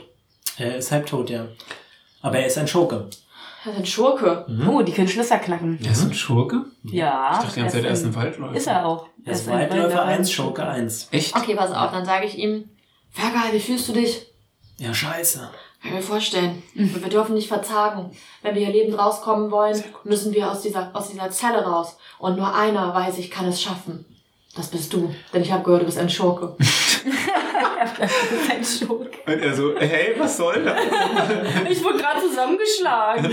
[0.59, 1.47] Er ist halb tot, ja.
[2.21, 3.09] Aber er ist ein Schurke.
[3.65, 4.45] Er ist ein Schurke.
[4.69, 5.79] Oh, die können Schlösser knacken.
[5.83, 6.67] Er ist ein Schurke?
[6.83, 7.31] Ja.
[7.33, 8.55] Ich dachte die ganze Zeit, er ist ein Waldläufer.
[8.55, 9.07] Ist er auch.
[9.25, 10.05] Er ist ein Waldläufer Waldläufer.
[10.05, 11.09] 1, Schurke 1.
[11.13, 11.35] Echt?
[11.35, 12.69] Okay, pass auf, dann sage ich ihm,
[13.11, 14.27] Fergal, wie fühlst du dich?
[14.77, 15.39] Ja, scheiße.
[15.39, 16.63] Kann ich mir vorstellen.
[16.77, 18.11] Und wir dürfen nicht verzagen.
[18.43, 21.97] Wenn wir hier lebend rauskommen wollen, müssen wir aus dieser, aus dieser Zelle raus.
[22.19, 24.05] Und nur einer weiß, ich kann es schaffen.
[24.55, 25.15] Das bist du.
[25.33, 26.55] Denn ich habe gehört, du bist ein Schurke.
[28.51, 29.19] ein Schurk.
[29.27, 30.79] Und er so, hey, was soll das?
[31.69, 33.33] Ich wurde gerade zusammengeschlagen.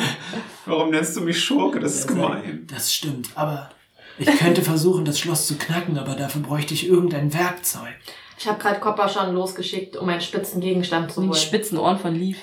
[0.66, 1.80] Warum nennst du mich Schurke?
[1.80, 2.68] Das ist gemein.
[2.72, 3.70] Das stimmt, aber
[4.18, 7.96] ich könnte versuchen, das Schloss zu knacken, aber dafür bräuchte ich irgendein Werkzeug.
[8.38, 11.32] Ich habe gerade Copper schon losgeschickt, um einen spitzen Gegenstand zu holen.
[11.32, 12.38] die spitzen Ohren von Leaf.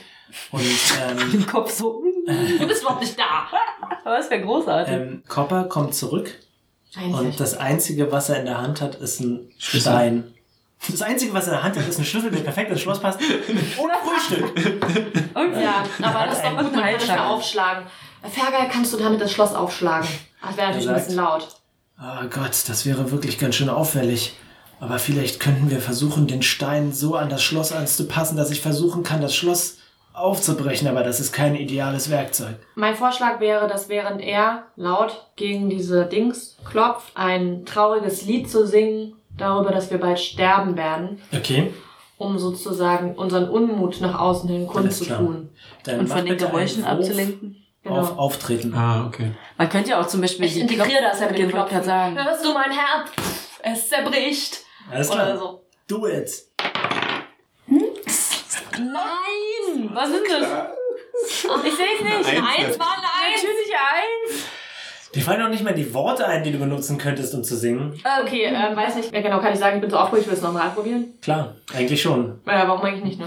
[0.51, 2.03] Und ähm, Im Kopf so.
[2.27, 3.49] du bist überhaupt nicht da.
[4.05, 4.95] Aber das wäre großartig.
[4.95, 6.31] ähm, Copper kommt zurück
[6.95, 9.51] Nein, und das Einzige, was er in der Hand hat, ist ein.
[9.59, 10.33] Stein.
[10.91, 13.01] Das Einzige, was er in der Hand hat, ist ein Schlüssel, der perfekt ins Schloss
[13.01, 13.19] passt.
[13.79, 14.53] Ohne Frühstück.
[15.35, 15.63] Okay.
[15.63, 17.19] ja, aber das ist doch gut, man kann das Heilschlag.
[17.19, 17.87] mal aufschlagen.
[18.31, 20.09] Fergal, kannst du damit das Schloss aufschlagen?
[20.41, 21.49] Ach, Das wäre natürlich ein bisschen laut.
[22.01, 24.35] Oh Gott, das wäre wirklich ganz schön auffällig.
[24.79, 29.03] Aber vielleicht könnten wir versuchen, den Stein so an das Schloss anzupassen, dass ich versuchen
[29.03, 29.79] kann, das Schloss
[30.13, 30.89] aufzubrechen.
[30.89, 32.57] Aber das ist kein ideales Werkzeug.
[32.75, 38.67] Mein Vorschlag wäre, dass während er laut gegen diese Dings klopft, ein trauriges Lied zu
[38.67, 41.73] singen darüber, dass wir bald sterben werden, Okay,
[42.19, 45.51] um sozusagen unseren Unmut nach außen hin kundzutun.
[45.87, 47.63] Und von den Geräuschen abzulenken.
[47.83, 48.01] Genau.
[48.01, 48.75] Auf Auftreten.
[48.75, 49.31] Ah, okay.
[49.57, 51.75] Man könnte ja auch zum Beispiel Ich integriere das ja mit dem Klopfen.
[51.75, 52.17] gerade sagen.
[52.17, 53.11] Hörst du mein Herz?
[53.63, 54.61] Es zerbricht.
[54.91, 55.39] Alles Oder klar.
[55.39, 55.63] so.
[55.87, 56.31] Do it.
[58.79, 59.91] Nein!
[59.93, 60.47] Was ist das?
[61.65, 62.29] Ich sehe es nicht.
[62.41, 62.67] Eins.
[62.67, 63.43] Eins war ein Eins.
[63.43, 64.45] Natürlich eins.
[65.17, 67.95] Dir fallen auch nicht mal die Worte ein, die du benutzen könntest, um zu singen.
[68.23, 69.13] Okay, ähm, weiß nicht.
[69.15, 71.07] Ja, genau, kann ich sagen, ich bin so aufgeregt, ich will es nochmal probieren.
[71.23, 72.39] Klar, eigentlich schon.
[72.47, 73.27] Ja, warum eigentlich nicht, ne?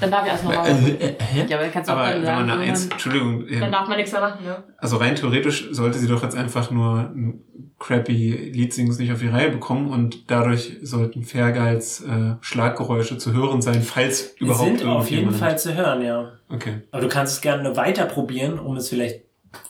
[0.00, 0.68] Dann darf ich erst nochmal.
[0.70, 1.44] Äh, hä?
[1.48, 3.62] Ja, aber kannst du auch Aber dann wenn sagen, man eine wenn Eins, Entschuldigung, Dann
[3.64, 4.56] ähm, darf man nichts mehr machen, ne?
[4.78, 7.42] also rein theoretisch sollte sie doch jetzt einfach nur ein
[7.78, 13.60] crappy Liedsings nicht auf die Reihe bekommen und dadurch sollten Fergals äh, Schlaggeräusche zu hören
[13.62, 16.32] sein, falls Die überhaupt sind auf jeden irgendjemand- Fall zu hören, ja.
[16.50, 16.80] Okay.
[16.92, 19.22] Aber du kannst es gerne weiter probieren, um es vielleicht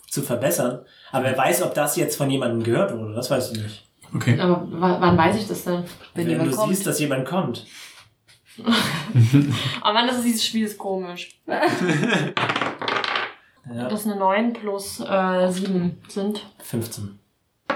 [0.08, 0.80] zu verbessern.
[1.12, 3.84] Aber wer weiß, ob das jetzt von jemandem gehört wurde, das weißt du nicht.
[4.14, 4.38] Okay.
[4.40, 5.84] Aber wann weiß ich das denn?
[6.14, 6.68] Wenn Wenn, jemand du kommt.
[6.74, 7.66] siehst, dass jemand kommt.
[9.82, 11.40] Aber wann ist dieses Spiel ist komisch.
[13.72, 16.44] Ja, Das eine 9 plus äh, 7 sind.
[16.58, 17.18] 15.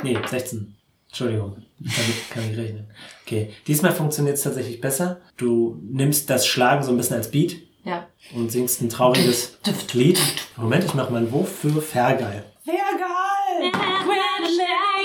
[0.03, 0.74] Nee, 16.
[1.09, 2.91] Entschuldigung, damit kann ich rechnen.
[3.24, 5.20] Okay, diesmal funktioniert es tatsächlich besser.
[5.37, 8.07] Du nimmst das Schlagen so ein bisschen als Beat Ja.
[8.35, 9.59] und singst ein trauriges
[9.93, 10.18] Lied.
[10.57, 12.45] Moment, ich mach mal einen Wurf für Fergal.
[12.64, 13.14] Fergal!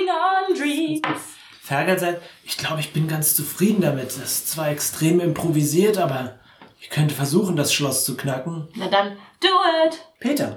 [0.10, 1.20] on dreams.
[1.62, 4.08] Fergal sagt, ich glaube, ich bin ganz zufrieden damit.
[4.08, 6.40] Das ist zwar extrem improvisiert, aber
[6.82, 8.68] ich könnte versuchen, das Schloss zu knacken.
[8.76, 9.48] Na dann, do
[9.86, 10.00] it!
[10.20, 10.56] Peter,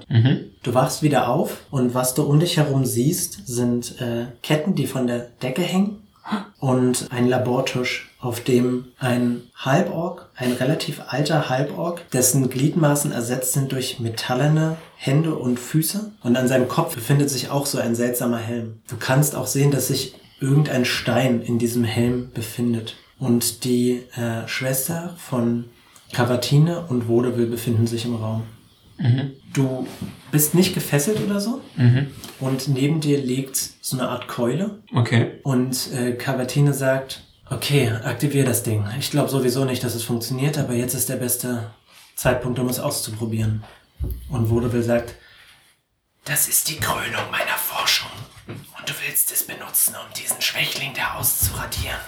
[0.63, 4.87] du wachst wieder auf und was du um dich herum siehst, sind äh, Ketten, die
[4.87, 6.07] von der Decke hängen
[6.59, 13.73] und ein Labortisch, auf dem ein Halborg, ein relativ alter Halborg, dessen Gliedmaßen ersetzt sind
[13.73, 18.37] durch metallene Hände und Füße und an seinem Kopf befindet sich auch so ein seltsamer
[18.37, 18.79] Helm.
[18.87, 24.47] Du kannst auch sehen, dass sich irgendein Stein in diesem Helm befindet und die äh,
[24.47, 25.65] Schwester von
[26.13, 28.43] Cavatine und Vaudeville befinden sich im Raum.
[29.53, 29.87] Du
[30.31, 31.59] bist nicht gefesselt oder so.
[32.39, 34.77] Und neben dir liegt so eine Art Keule.
[34.93, 35.39] Okay.
[35.41, 37.23] Und äh, Cavatine sagt,
[37.53, 38.85] okay, aktivier das Ding.
[38.99, 41.71] Ich glaube sowieso nicht, dass es funktioniert, aber jetzt ist der beste
[42.15, 43.63] Zeitpunkt, um es auszuprobieren.
[44.29, 45.15] Und Vaudeville sagt,
[46.25, 48.09] das ist die Krönung meiner Forschung.
[48.47, 51.99] Und du willst es benutzen, um diesen Schwächling da auszuradieren.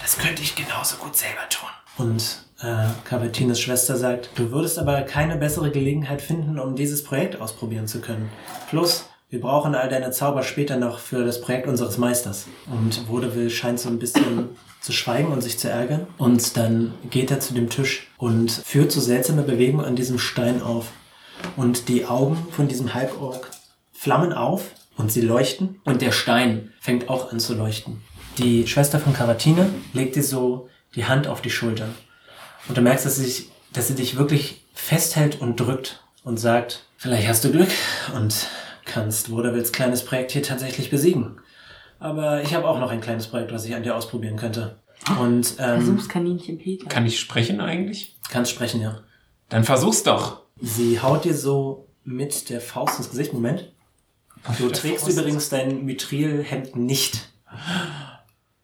[0.00, 1.68] Das könnte ich genauso gut selber tun.
[1.98, 7.40] Und äh, Cavatines Schwester sagt, du würdest aber keine bessere Gelegenheit finden, um dieses Projekt
[7.40, 8.30] ausprobieren zu können.
[8.68, 12.46] Plus, wir brauchen all deine Zauber später noch für das Projekt unseres Meisters.
[12.66, 16.06] Und Vaudeville scheint so ein bisschen zu schweigen und sich zu ärgern.
[16.18, 20.62] Und dann geht er zu dem Tisch und führt so seltsame Bewegungen an diesem Stein
[20.62, 20.88] auf.
[21.56, 23.50] Und die Augen von diesem Halborg
[23.92, 24.62] flammen auf
[24.96, 25.80] und sie leuchten.
[25.84, 28.02] Und der Stein fängt auch an zu leuchten.
[28.38, 31.88] Die Schwester von Cavatine legt dir so die Hand auf die Schulter.
[32.68, 36.84] Und du merkst, dass sie, sich, dass sie dich wirklich festhält und drückt und sagt,
[36.96, 37.70] vielleicht hast du Glück
[38.14, 38.48] und
[38.84, 41.40] kannst Vaudevils kleines Projekt hier tatsächlich besiegen.
[42.00, 44.78] Aber ich habe auch noch ein kleines Projekt, was ich an dir ausprobieren könnte.
[45.20, 46.86] Und ähm, Versuchskaninchen Peter.
[46.88, 48.16] Kann ich sprechen eigentlich?
[48.28, 49.00] kannst sprechen, ja.
[49.48, 50.42] Dann versuch's doch.
[50.60, 53.32] Sie haut dir so mit der Faust ins Gesicht.
[53.32, 53.72] Moment.
[54.58, 55.18] Du Der trägst Faust.
[55.18, 57.28] übrigens dein Mithrilhemd nicht.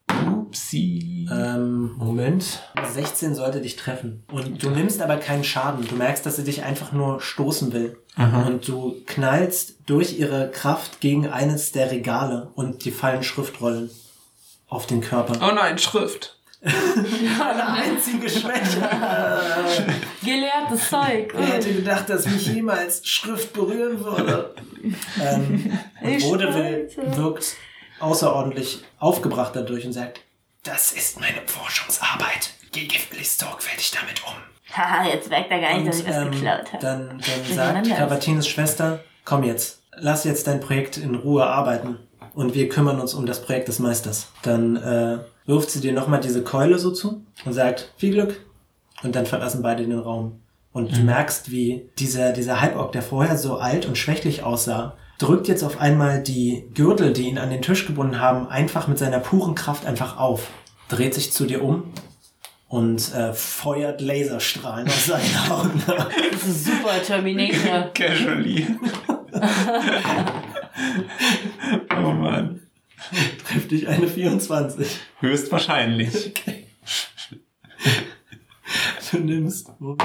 [0.09, 1.27] Upsi.
[1.31, 2.61] Ähm, Moment.
[2.93, 4.23] 16 sollte dich treffen.
[4.31, 5.85] Und du nimmst aber keinen Schaden.
[5.87, 7.97] Du merkst, dass sie dich einfach nur stoßen will.
[8.17, 13.91] Und du knallst durch ihre Kraft gegen eines der Regale und die fallen Schriftrollen
[14.67, 15.33] auf den Körper.
[15.47, 16.35] Oh nein, Schrift.
[16.61, 18.89] Eine einzige Schwäche.
[20.23, 21.31] Gelehrtes Zeug.
[21.35, 24.55] Wer hätte gedacht, dass mich jemals Schrift berühren würde?
[25.21, 27.17] ähm, und Ich schweiße.
[27.17, 27.55] wirkt
[27.99, 30.21] außerordentlich aufgebracht dadurch und sagt,
[30.63, 32.51] das ist meine Forschungsarbeit.
[32.71, 34.33] Geh gefälligst sorgfältig damit um.
[34.73, 36.81] Haha, jetzt merkt er gar nicht, Und, dass ich was ähm, geklaut habe.
[36.81, 37.89] dann, dann sagt.
[37.97, 41.97] Cavatines Schwester, komm jetzt, lass jetzt dein Projekt in Ruhe arbeiten
[42.33, 44.27] und wir kümmern uns um das Projekt des Meisters.
[44.43, 48.41] Dann äh, wirft sie dir nochmal diese Keule so zu und sagt, viel Glück.
[49.03, 50.41] Und dann verlassen beide den Raum.
[50.73, 55.47] Und du merkst, wie dieser, dieser Halborg, der vorher so alt und schwächlich aussah, drückt
[55.47, 59.19] jetzt auf einmal die Gürtel, die ihn an den Tisch gebunden haben, einfach mit seiner
[59.19, 60.47] puren Kraft einfach auf.
[60.89, 61.85] Dreht sich zu dir um
[62.67, 65.83] und äh, feuert Laserstrahlen aus seinen Augen.
[66.31, 67.89] Das ist super Terminator.
[67.93, 68.67] Casually.
[71.95, 72.61] oh Mann.
[73.47, 74.87] Trifft dich eine 24.
[75.19, 76.33] Höchstwahrscheinlich.
[79.11, 79.95] Du nimmst, du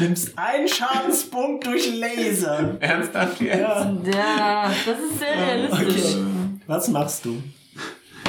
[0.00, 2.76] nimmst einen Schadenspunkt durch Laser.
[2.80, 3.60] Ernsthaft jetzt?
[3.60, 3.94] Ja.
[4.10, 6.14] Ja, das ist sehr realistisch.
[6.14, 6.24] Okay.
[6.66, 7.42] Was machst du?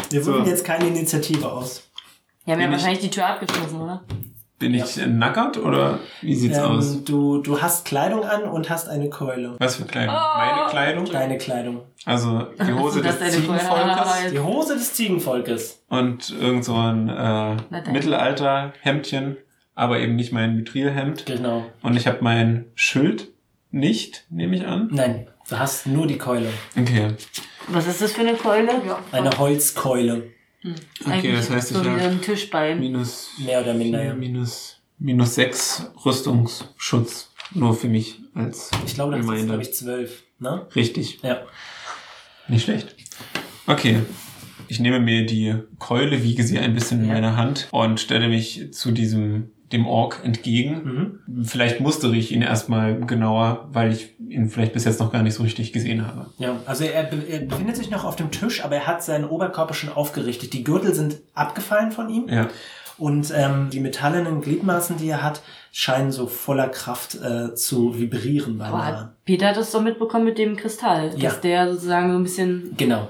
[0.09, 0.43] Wir So.
[0.43, 1.83] jetzt keine Initiative aus.
[2.45, 4.03] Ja, wir haben Bin ich- wahrscheinlich die Tür abgeschlossen, oder?
[4.59, 5.07] Bin ich ja.
[5.07, 6.93] nackert oder wie sieht's aus?
[6.93, 9.55] Ähm, du, du hast Kleidung an und hast eine Keule.
[9.59, 10.15] Was für Kleidung?
[10.15, 10.37] Oh.
[10.37, 11.05] Meine Kleidung?
[11.05, 11.81] Deine Kleidung.
[12.05, 15.83] Also die Hose des Ziegenvolkes Die Hose des Ziegenvolkes.
[15.89, 17.57] und irgend so ein äh.
[17.91, 19.37] Mittelalter-Hemdchen,
[19.75, 21.25] aber eben nicht mein Mithrilhemd.
[21.25, 21.65] Genau.
[21.81, 23.29] Und ich habe mein Schild
[23.71, 24.87] nicht, nehme ich an.
[24.91, 26.47] Nein, du hast nur die Keule.
[26.79, 27.09] Okay.
[27.67, 28.69] Was ist das für eine Keule?
[28.85, 28.99] Ja.
[29.11, 30.23] Eine Holzkeule.
[31.05, 32.79] Eigentlich das heißt, so ich wie hab- ein Tischbein.
[32.79, 34.13] Minus, Mehr oder minder, ja.
[34.13, 37.31] minus, minus sechs Rüstungsschutz.
[37.53, 40.23] Nur für mich als Ich glaube, das ist, glaube ich, zwölf.
[40.39, 40.65] Ne?
[40.75, 41.19] Richtig.
[41.21, 41.41] Ja.
[42.47, 42.95] Nicht schlecht.
[43.67, 43.99] Okay.
[44.69, 47.13] Ich nehme mir die Keule, wiege sie ein bisschen in Ja.
[47.13, 51.19] meiner Hand und stelle mich zu diesem dem Ork entgegen.
[51.27, 51.43] Mhm.
[51.45, 55.33] Vielleicht mustere ich ihn erstmal genauer, weil ich ihn vielleicht bis jetzt noch gar nicht
[55.33, 56.27] so richtig gesehen habe.
[56.37, 59.25] Ja, also er, be er befindet sich noch auf dem Tisch, aber er hat seinen
[59.25, 60.53] Oberkörper schon aufgerichtet.
[60.53, 62.29] Die Gürtel sind abgefallen von ihm.
[62.29, 62.47] Ja.
[62.99, 68.61] Und ähm, die metallenen Gliedmaßen, die er hat, scheinen so voller Kraft äh, zu vibrieren
[68.61, 68.97] Aber beinahe.
[68.99, 71.11] hat Peter hat das doch mitbekommen mit dem Kristall.
[71.17, 71.29] Ja.
[71.31, 72.73] Dass der sozusagen so ein bisschen.
[72.77, 73.07] Genau.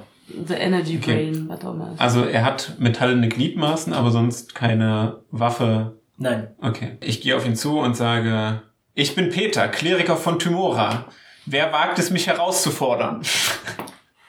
[0.47, 1.31] The Energy Okay.
[1.31, 1.93] Brain, was auch immer.
[1.97, 5.97] Also er hat metallene Gliedmaßen, aber sonst keine Waffe.
[6.23, 6.55] Nein.
[6.61, 6.95] Okay.
[7.01, 8.61] Ich gehe auf ihn zu und sage,
[8.93, 11.03] ich bin Peter, Kleriker von Tymora.
[11.45, 13.21] Wer wagt es, mich herauszufordern?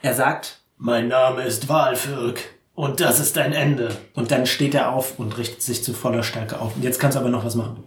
[0.02, 2.40] Er sagt, mein Name ist Walfürk
[2.74, 3.96] und das ist dein Ende.
[4.14, 6.74] Und dann steht er auf und richtet sich zu voller Stärke auf.
[6.74, 7.84] Und jetzt kannst du aber noch was machen.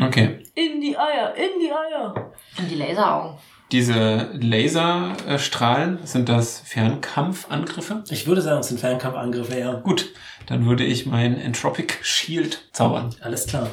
[0.00, 0.44] Okay.
[0.54, 2.32] In die Eier, in die Eier.
[2.58, 3.38] Und die Laseraugen.
[3.72, 8.04] Diese Laserstrahlen, sind das Fernkampfangriffe?
[8.10, 9.74] Ich würde sagen, es sind Fernkampfangriffe, ja.
[9.74, 10.12] Gut,
[10.46, 13.14] dann würde ich mein Entropic Shield zaubern.
[13.20, 13.68] Alles klar.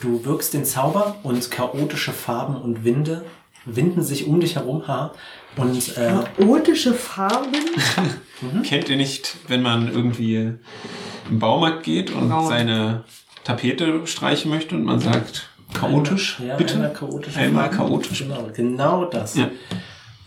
[0.00, 3.24] Du wirkst den Zauber und chaotische Farben und Winde
[3.64, 5.12] winden sich um dich herum, ha.
[5.56, 7.52] Und äh, Chaotische Farben.
[8.62, 10.54] Kennt ihr nicht, wenn man irgendwie
[11.28, 12.48] im Baumarkt geht und Braun.
[12.48, 13.04] seine
[13.44, 16.74] Tapete streichen möchte und man sagt, chaotisch, ja, bitte?
[16.74, 17.36] Einmal chaotisch.
[17.36, 18.18] Einmal chaotisch.
[18.20, 19.36] Genau, genau das.
[19.36, 19.50] Ja.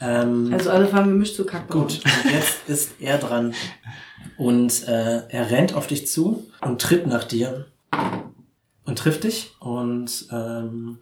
[0.01, 1.69] Ähm, Also alle Farben gemischt zu kacken.
[1.69, 3.53] Gut, und jetzt ist er dran.
[4.37, 7.67] Und äh, er rennt auf dich zu und tritt nach dir
[8.85, 10.97] und trifft dich und ähm,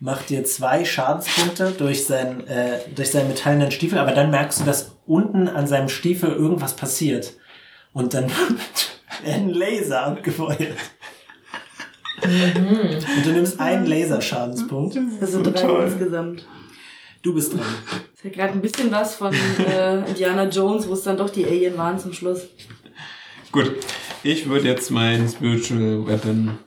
[0.00, 4.64] macht dir zwei Schadenspunkte durch, sein, äh, durch seinen metallenen Stiefel, aber dann merkst du,
[4.64, 7.34] dass unten an seinem Stiefel irgendwas passiert.
[7.92, 8.30] Und dann
[9.22, 10.76] wird ein Laser abgefeuert.
[12.22, 14.98] Und du nimmst einen Laserschadenspunkt.
[15.20, 16.46] Also drei insgesamt.
[17.22, 17.62] Du bist dran.
[18.14, 21.44] Das hat gerade ein bisschen was von äh, Indiana Jones, wo es dann doch die
[21.44, 22.48] Alien waren zum Schluss.
[23.52, 23.72] Gut,
[24.22, 26.58] ich würde jetzt mein Spiritual Weapon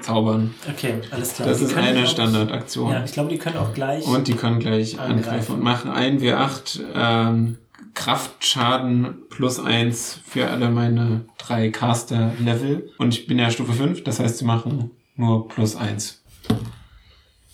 [0.00, 0.54] zaubern.
[0.68, 1.48] Okay, alles klar.
[1.48, 2.92] Das Die ist eine Standardaktion.
[2.92, 4.04] Ja, ich glaube, die können auch gleich.
[4.04, 5.24] Und die können gleich Angreifen.
[5.24, 7.58] angreifen und machen 1 W8 ähm,
[7.94, 12.90] Kraftschaden plus 1 für alle meine drei Caster-Level.
[12.98, 16.22] Und ich bin ja Stufe 5, das heißt, sie machen nur plus 1.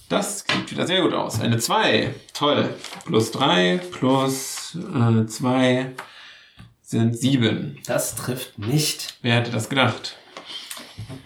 [0.08, 1.40] Das sieht wieder sehr gut aus.
[1.40, 2.14] Eine 2.
[2.34, 2.68] Toll.
[3.06, 4.76] Plus 3 plus
[5.26, 5.92] 2
[6.82, 7.78] sind 7.
[7.86, 9.18] das trifft nicht.
[9.22, 10.16] Wer hätte das gedacht?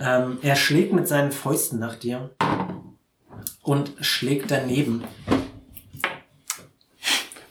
[0.00, 2.30] Ähm, er schlägt mit seinen Fäusten nach dir
[3.62, 5.04] und schlägt daneben.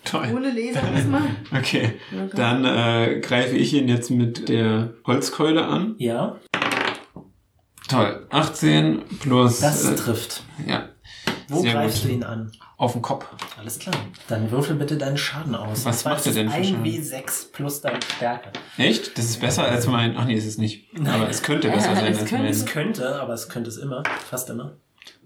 [0.10, 0.32] Toll.
[0.36, 1.22] Ohne Laser diesmal.
[1.58, 1.94] Okay,
[2.36, 5.96] dann äh, greife ich ihn jetzt mit der Holzkeule an.
[5.98, 6.38] Ja,
[7.88, 8.28] Toll.
[8.30, 9.60] 18 plus.
[9.62, 10.44] das äh, trifft.
[10.68, 10.90] ja.
[11.50, 12.10] Wo sehr greifst gut.
[12.12, 12.52] du ihn an?
[12.76, 13.26] Auf den Kopf.
[13.58, 13.96] Alles klar.
[14.28, 15.86] Dann würfel bitte deinen Schaden aus.
[15.86, 16.84] Was macht er ist denn es für ein Schaden?
[16.86, 18.50] W6 plus deine Stärke.
[18.78, 19.18] Echt?
[19.18, 20.18] Das ist besser als mein.
[20.18, 20.90] Ach nee, ist es nicht.
[21.06, 22.74] Aber es könnte besser sein Es als könnte- Es mein.
[22.74, 24.04] könnte, aber es könnte es immer.
[24.30, 24.76] Fast immer.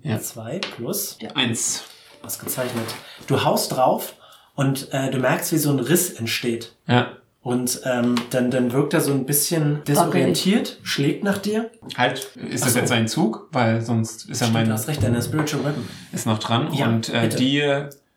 [0.04, 0.20] Ja.
[0.20, 1.18] Zwei plus.
[1.34, 1.86] Eins.
[2.22, 2.86] Ausgezeichnet.
[3.26, 4.14] Du haust drauf
[4.56, 6.76] und äh, du merkst, wie so ein Riss entsteht.
[6.88, 7.14] Ja.
[7.44, 11.72] Und ähm, dann, dann wirkt er so ein bisschen desorientiert, schlägt nach dir.
[11.98, 12.80] Halt, ist das so.
[12.80, 13.48] jetzt sein Zug?
[13.52, 14.66] Weil sonst ist ja Stimmt, mein.
[14.68, 15.88] du hast recht, deine Spiritual Weapon.
[16.12, 16.72] Ist noch dran.
[16.74, 17.38] Ja, und äh, bitte.
[17.38, 17.64] die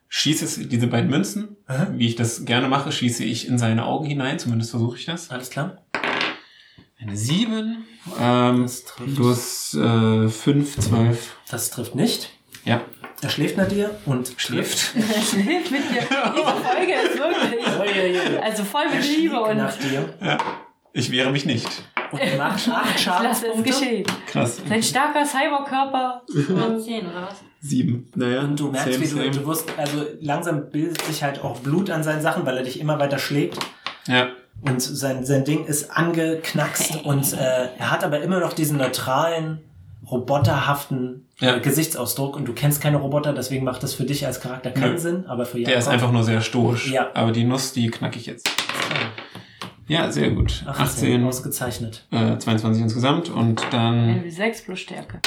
[0.09, 1.87] schieße diese beiden Münzen, Aha.
[1.93, 4.37] wie ich das gerne mache, schieße ich in seine Augen hinein.
[4.37, 5.31] Zumindest versuche ich das.
[5.31, 5.77] Alles klar?
[6.99, 7.77] Eine 7
[8.21, 9.15] ähm, Das trifft.
[9.15, 11.35] plus äh, 5, 12.
[11.49, 12.29] Das trifft nicht.
[12.63, 12.81] Ja.
[13.25, 14.77] Er schläft nach dir und Schläft.
[15.31, 16.01] Schläft mit dir.
[16.01, 18.43] Diese Folge ist wirklich.
[18.43, 19.57] Also voll Er mit schlägt Liebe und.
[19.57, 20.07] nach dir
[20.93, 21.67] Ich wehre mich nicht.
[22.11, 23.63] und macht acht Schadenspunkte.
[23.63, 24.05] geschehen.
[24.27, 24.61] Krass.
[24.69, 26.21] Sein starker Cyberkörper.
[26.49, 27.37] 110 oder was?
[27.61, 28.11] 7.
[28.13, 28.41] Naja.
[28.41, 31.89] Und du merkst, same, wie du, du wirst, also langsam bildet sich halt auch Blut
[31.89, 33.57] an seinen Sachen, weil er dich immer weiter schlägt.
[34.05, 34.27] Ja.
[34.61, 39.61] Und sein, sein Ding ist angeknackst und äh, er hat aber immer noch diesen neutralen,
[40.11, 41.55] roboterhaften Ja.
[41.55, 44.93] äh, Gesichtsausdruck und du kennst keine Roboter, deswegen macht das für dich als Charakter keinen
[44.93, 44.97] Nö.
[44.99, 46.91] Sinn, aber für Der ist einfach nur sehr stoisch.
[46.91, 47.09] Ja.
[47.13, 48.49] Aber die Nuss, die knack ich jetzt.
[49.87, 50.63] Ja, sehr gut.
[50.65, 52.07] 18, 18, ausgezeichnet.
[52.11, 55.19] äh, 22 insgesamt und dann NW6 plus Stärke.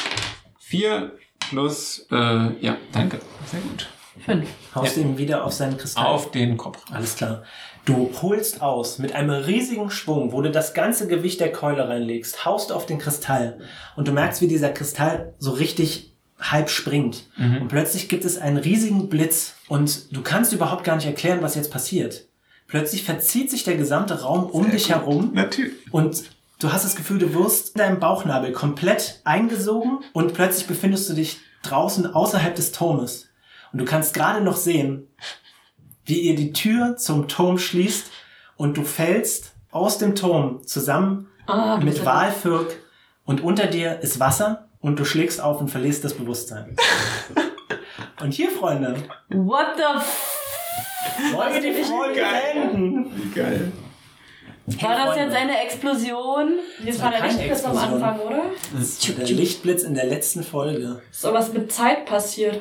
[0.58, 1.12] 4
[1.50, 2.16] plus, äh,
[2.60, 3.20] ja, danke.
[3.46, 3.88] Sehr gut.
[4.24, 4.48] 5.
[4.74, 6.06] Haust ihm wieder auf seinen Kristall.
[6.06, 6.82] Auf den Kopf.
[6.90, 7.44] Alles klar.
[7.88, 12.44] Du holst aus mit einem riesigen Schwung, wo du das ganze Gewicht der Keule reinlegst,
[12.44, 13.60] haust auf den Kristall
[13.96, 17.24] und du merkst, wie dieser Kristall so richtig halb springt.
[17.38, 21.54] Und plötzlich gibt es einen riesigen Blitz und du kannst überhaupt gar nicht erklären, was
[21.54, 22.26] jetzt passiert.
[22.66, 25.72] Plötzlich verzieht sich der gesamte Raum um dich herum Natürlich.
[25.90, 26.24] und
[26.60, 31.14] du hast das Gefühl, du wirst in deinem Bauchnabel komplett eingesogen und plötzlich befindest du
[31.14, 33.30] dich draußen außerhalb des Turmes.
[33.72, 35.08] Und du kannst gerade noch sehen,
[36.08, 38.10] wie ihr die Tür zum Turm schließt
[38.56, 42.76] und du fällst aus dem Turm zusammen du mit Walfürk
[43.24, 46.76] und unter dir ist Wasser und du schlägst auf und verlierst das Bewusstsein.
[48.22, 48.96] und hier, Freunde,
[49.28, 50.38] What the f
[51.34, 53.10] wollen wir die Folge enden.
[53.14, 53.72] Wie geil.
[54.80, 56.58] War das jetzt eine Explosion?
[56.84, 58.02] Das war der keine Lichtblitz am Explosion.
[58.02, 58.42] Anfang, oder?
[58.72, 61.02] Das ist der Lichtblitz in der letzten Folge.
[61.10, 62.60] Ist doch was mit Zeit passiert.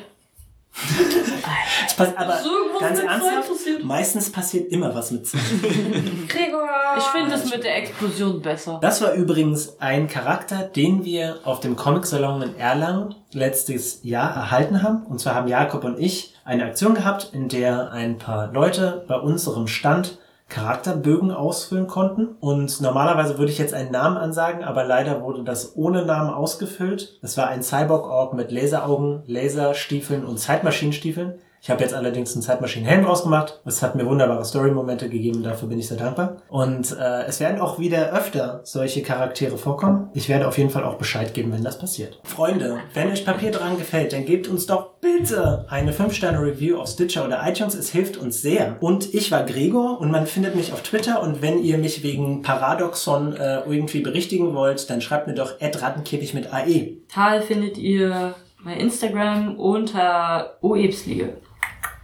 [1.86, 3.84] Es pass- aber irgendwas ganz ernsthaft, passiert?
[3.84, 5.38] meistens passiert immer was mit zwei.
[6.28, 6.68] Gregor!
[6.96, 8.78] Ich finde es mit der Explosion besser.
[8.80, 14.82] Das war übrigens ein Charakter, den wir auf dem Comic-Salon in Erlangen letztes Jahr erhalten
[14.82, 15.04] haben.
[15.06, 19.16] Und zwar haben Jakob und ich eine Aktion gehabt, in der ein paar Leute bei
[19.16, 20.18] unserem Stand
[20.48, 22.28] Charakterbögen ausfüllen konnten.
[22.40, 27.18] Und normalerweise würde ich jetzt einen Namen ansagen, aber leider wurde das ohne Namen ausgefüllt.
[27.22, 31.38] Es war ein Cyborg-Org mit Laseraugen, Laserstiefeln und Zeitmaschinenstiefeln.
[31.60, 33.60] Ich habe jetzt allerdings einen Zeitmaschinenhelm draus gemacht.
[33.64, 36.36] Es hat mir wunderbare Story-Momente gegeben, dafür bin ich sehr dankbar.
[36.48, 40.10] Und äh, es werden auch wieder öfter solche Charaktere vorkommen.
[40.14, 42.20] Ich werde auf jeden Fall auch Bescheid geben, wenn das passiert.
[42.24, 47.24] Freunde, wenn euch Papier dran gefällt, dann gebt uns doch bitte eine 5-Sterne-Review auf Stitcher
[47.24, 47.74] oder iTunes.
[47.74, 48.76] Es hilft uns sehr.
[48.80, 51.22] Und ich war Gregor und man findet mich auf Twitter.
[51.22, 56.34] Und wenn ihr mich wegen Paradoxon äh, irgendwie berichtigen wollt, dann schreibt mir doch rattenkäfig
[56.34, 56.52] mit.
[56.52, 56.98] AE.
[57.08, 58.34] Tal findet ihr
[58.64, 61.36] bei Instagram unter OEbsliege.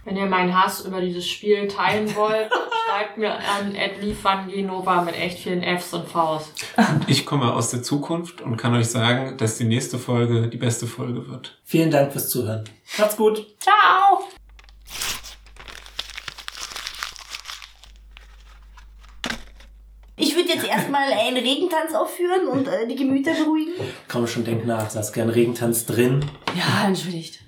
[0.05, 2.51] Wenn ihr meinen Hass über dieses Spiel teilen wollt,
[2.87, 3.73] schreibt mir an
[4.47, 6.53] Genova mit echt vielen Fs und Vs.
[7.07, 10.85] Ich komme aus der Zukunft und kann euch sagen, dass die nächste Folge die beste
[10.85, 11.59] Folge wird.
[11.63, 12.69] Vielen Dank fürs Zuhören.
[12.99, 13.47] Macht's gut.
[13.59, 14.23] Ciao!
[20.17, 23.73] Ich würde jetzt erstmal einen Regentanz aufführen und äh, die Gemüter beruhigen.
[24.07, 24.87] Komm schon, denk nach.
[24.87, 26.23] Saß gern Regentanz drin.
[26.55, 27.45] Ja, entschuldigt.